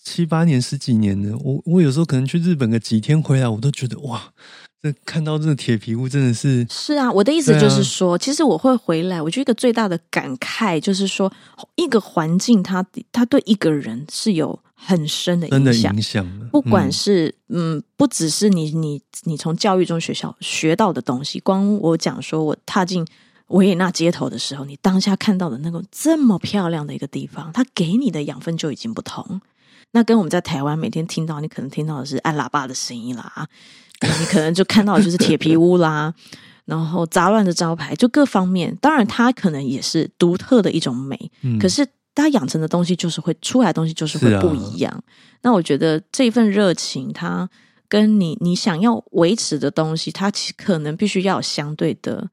[0.02, 4.32] 七八年、十几年的，我我有时候可能去日本个几天回来，我都觉得哇，
[4.82, 11.32] 这看到这个铁皮屋真的是，是啊，我的意思就是说，其实我会回来，我觉得一个最大的感慨就是说，
[11.74, 16.02] 一个环境它它对一个人是有很深的真的影响影。
[16.02, 16.48] 响。
[16.52, 23.04] 不管嗯是嗯不只是你你你从教育中学校学到的东西，光我讲说我踏进
[23.48, 29.40] 维也纳街头的时候，你当下看到的那个这么漂亮的一个地方，它给你的养分就已经不同。
[29.92, 33.46] 那跟我们在台湾每天听到，你可能听到的是按喇叭的声音啦，
[34.02, 36.12] 你可能就看到的就是铁皮屋啦，
[36.66, 38.76] 然后杂乱的招牌，就各方面。
[38.82, 41.86] 当然，它可能也是独特的一种美，嗯可是
[42.22, 45.04] 它养成的东西就是会出来的东西就是会不一样。
[45.42, 47.48] 那我觉得这份热情，它
[47.88, 52.28] 跟你你想要维持的东西，它其可能必须要有相对的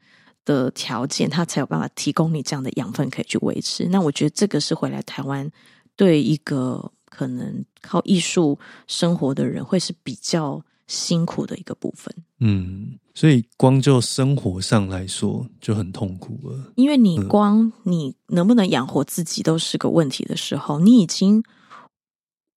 [0.46, 3.86] 的条件，它才有办法提供你这样的养分可以去维持。
[3.90, 5.52] 那我觉得这个是回来台湾
[5.96, 8.58] 对一个可能靠艺术
[8.88, 12.14] 生活的人会是比较辛苦的一个部分。
[12.40, 16.74] 嗯，所以光就生活上来说就很痛苦了。
[16.76, 21.44] 因为你嗯光你能不能养活自己都是个问题的时候，你已经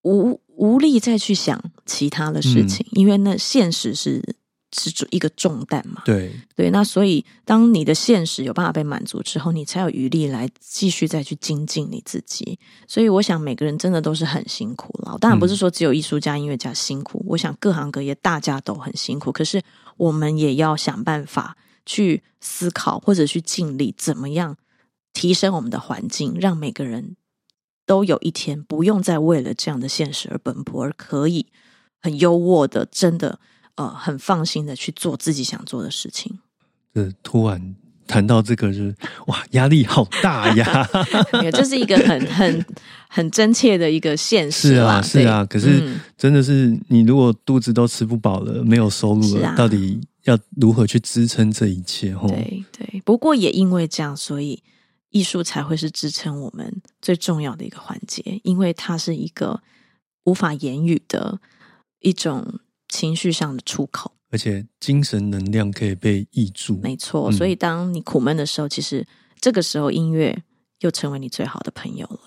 [0.02, 4.36] 无无力再去想其他的事情，因为那现实是
[4.78, 6.02] 是一个重担嘛。
[6.04, 12.58] 对，对，那所以当你的现实有办法被满足之后，你才有余力来继续再去精进你自己。
[12.86, 15.16] 所以我想每个人真的都是很辛苦了。
[15.20, 19.32] 当然不是说只有艺术家、音乐家辛苦，我想各行各业大家都很辛苦。
[19.32, 19.62] 可是
[19.96, 24.56] 我们也要想办法去思考，或者去尽力，怎么样
[25.12, 27.16] 提升我们的环境，让每个人
[27.86, 31.46] 都有一天不用再为了这样的现实而奔波，而可以
[32.02, 33.38] 很优渥的，真的
[33.76, 36.38] 呃很放心的去做自己想做的事情。
[36.94, 37.74] 呃突然
[38.06, 38.94] 谈到这个，就是
[39.26, 40.88] 哇，压力好大呀！
[41.52, 42.64] 这是一个很很
[43.08, 52.14] 很真切的一个现实是啊，是啊，可是嗯真的是你如果肚子都吃不饱了，没有收入了，啊到底要如何去支撑这一切？
[52.14, 54.62] 吼，对对，不过也因为这样，所以
[55.10, 59.60] 艺术才会是支撑我们最重要的一个环节，因为它是一个
[60.24, 61.40] 无法言语的
[62.00, 64.12] 一种情绪上的出口。
[64.28, 66.78] 而且精神能量可以被抑注。
[66.82, 69.06] 没错，嗯所以当你苦闷的时候，其实
[69.40, 70.36] 这个时候音乐
[70.80, 72.20] 又成为你最好的朋友了。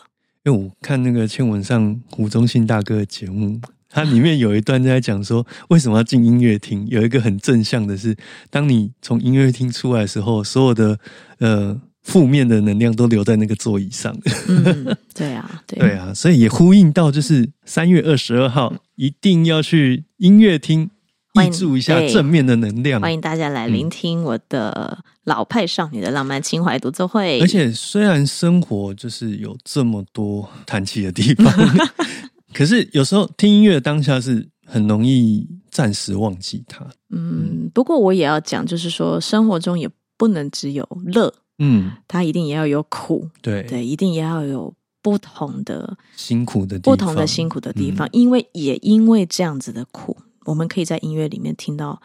[0.45, 6.87] 因为我看那个倩文上胡宗信大哥的节目，它里面有一段在讲说，为什么要进音乐厅？
[6.87, 8.15] 有一个很正向的是，
[8.49, 10.97] 当你从音乐厅出来的时候，所有的
[11.39, 14.17] 呃负面的能量都留在那个座椅上。
[14.47, 20.91] 嗯，对啊，对对啊，所以也呼应到，就是三月二十二号一定要去音乐厅。
[21.35, 27.39] 记住一下正面的能量，欢迎大家来聆听我的老派少女的浪漫情怀独奏会。
[27.39, 31.53] 而且虽然生活就是有这么多叹气的地方，
[32.51, 36.85] 可是有时候听音乐当下是很容易暂时忘记它。
[37.11, 39.87] 嗯，不过我也要讲，就是说生活中也
[40.17, 50.17] 不能只有乐，嗯，它一定也要有苦，对对，一定也要有不同的辛苦的不同的辛苦的地方，因为也因为这样子的苦。
[50.45, 52.01] 我们可以在音乐里面听到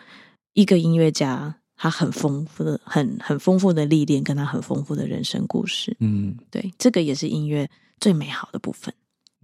[0.52, 5.96] 一个音乐家他很丰富的、很很丰富的历练，跟他很丰富的人生故事。
[6.00, 7.68] 嗯，对，这个也是音乐
[7.98, 8.92] 最美好的部分。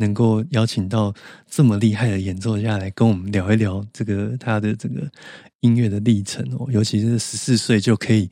[0.00, 1.14] 能够邀请到
[1.48, 5.08] 这么厉害的演奏家来跟我们聊一聊这个他的这个
[5.60, 8.28] 音乐的历程哦，尤其是十四岁就可以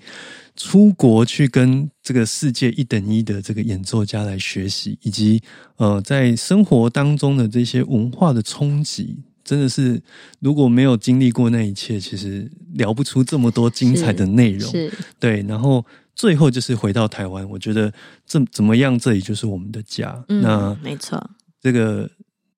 [0.57, 5.41] 出国去跟这个世界一等一的这个演奏家来学习，以及
[5.77, 9.23] 呃在生活当中的这些文化的冲击。
[9.45, 10.03] 真的是，
[10.41, 14.71] 如果没有经历过那一切，其实聊不出这么多精彩的内容。
[14.71, 15.43] 是，对。
[15.49, 15.83] 然后
[16.15, 17.91] 最后就是回到台湾，我觉得
[18.27, 18.99] 这怎么样？
[18.99, 20.23] 这里就是我们的家。
[20.29, 21.19] 那没错，
[21.61, 22.11] 这个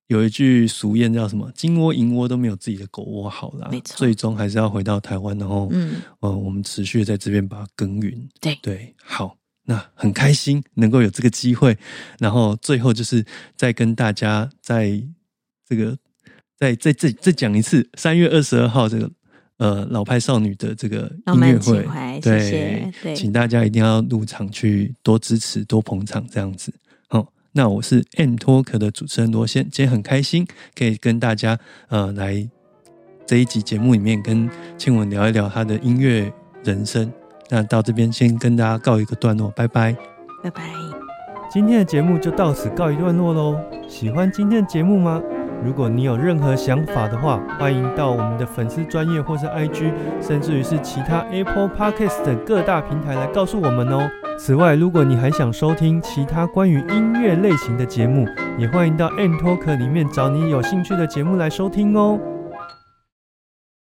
[0.06, 8.28] 有一句俗谚叫什么？“金窝银窝都没有自己的狗窝好啦。”没错，最终还是要回到台湾，然后嗯，呃，我们持续在这边把它耕耘。
[8.40, 11.76] 对对，好，那很开心能够有这个机会。
[12.18, 13.24] 然后最后就是
[13.56, 15.02] 再跟大家在
[15.68, 15.96] 这个。
[16.60, 19.10] 再再再再讲一次，三月二十二号这个
[19.56, 26.70] 呃老派少女的这个音乐会，对，请大家一定要入场去多支持多捧场这样子。
[27.50, 30.46] 好，那我是 M Talk 的主持人罗先，今天很开心
[30.76, 32.48] 可以跟大家呃来
[33.26, 34.48] 这一集节目里面跟
[34.78, 36.32] 庆文聊一聊他的音乐
[36.62, 37.12] 人生。
[37.48, 39.96] 那到这边先跟大家告一个段落，拜拜，
[40.42, 40.62] 拜拜。
[41.50, 43.60] 今天的节目就到此告一段落喽。
[43.88, 45.20] 喜欢今天的节目吗？
[45.64, 49.92] 如果你有任何想法的话，欢迎到我们的粉丝专业或是 IG，
[50.22, 54.08] 甚至于是其他 Apple Podcast 等各大平台来告诉我们哦。
[54.42, 58.26] 此外，如果你还想收听其他关于音乐类型的节目，
[58.56, 62.18] 也欢迎到 N Talk 里面找你有兴趣的节目来收听哦。